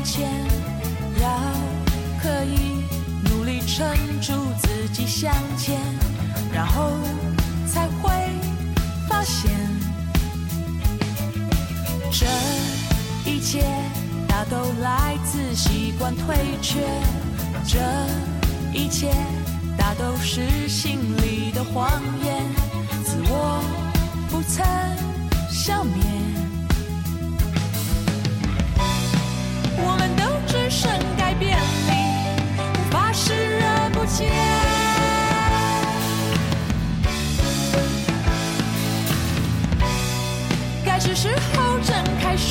[0.07, 0.31] 前
[1.21, 1.29] 要
[2.23, 2.85] 可以
[3.29, 3.89] 努力撑
[4.21, 5.77] 住自己向前
[6.53, 6.93] 然后
[7.67, 8.11] 才会
[9.09, 9.51] 发现
[12.13, 12.25] 这
[13.29, 13.65] 一切
[14.29, 16.81] 大都来自习惯退却。
[17.67, 17.81] 这
[18.73, 19.11] 一切
[19.77, 21.91] 大都是心里的谎
[22.25, 22.45] 言
[23.05, 23.61] 自我
[24.31, 24.65] 不曾
[25.51, 26.16] 消灭。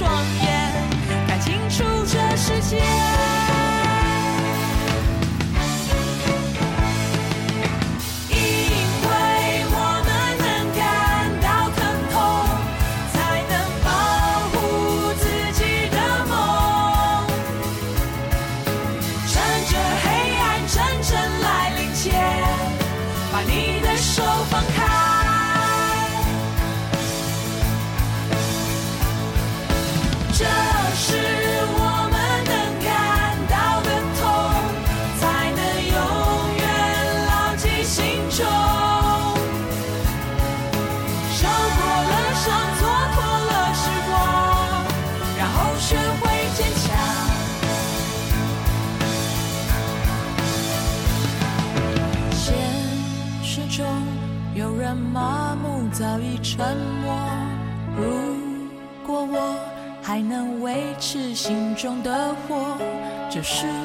[0.05, 0.44] strong.
[53.47, 53.85] 始终
[54.55, 57.15] 有人麻木早已沉默，
[57.95, 58.03] 如
[59.05, 59.55] 果我
[60.01, 62.75] 还能维持心中的火。
[63.29, 63.84] 这是。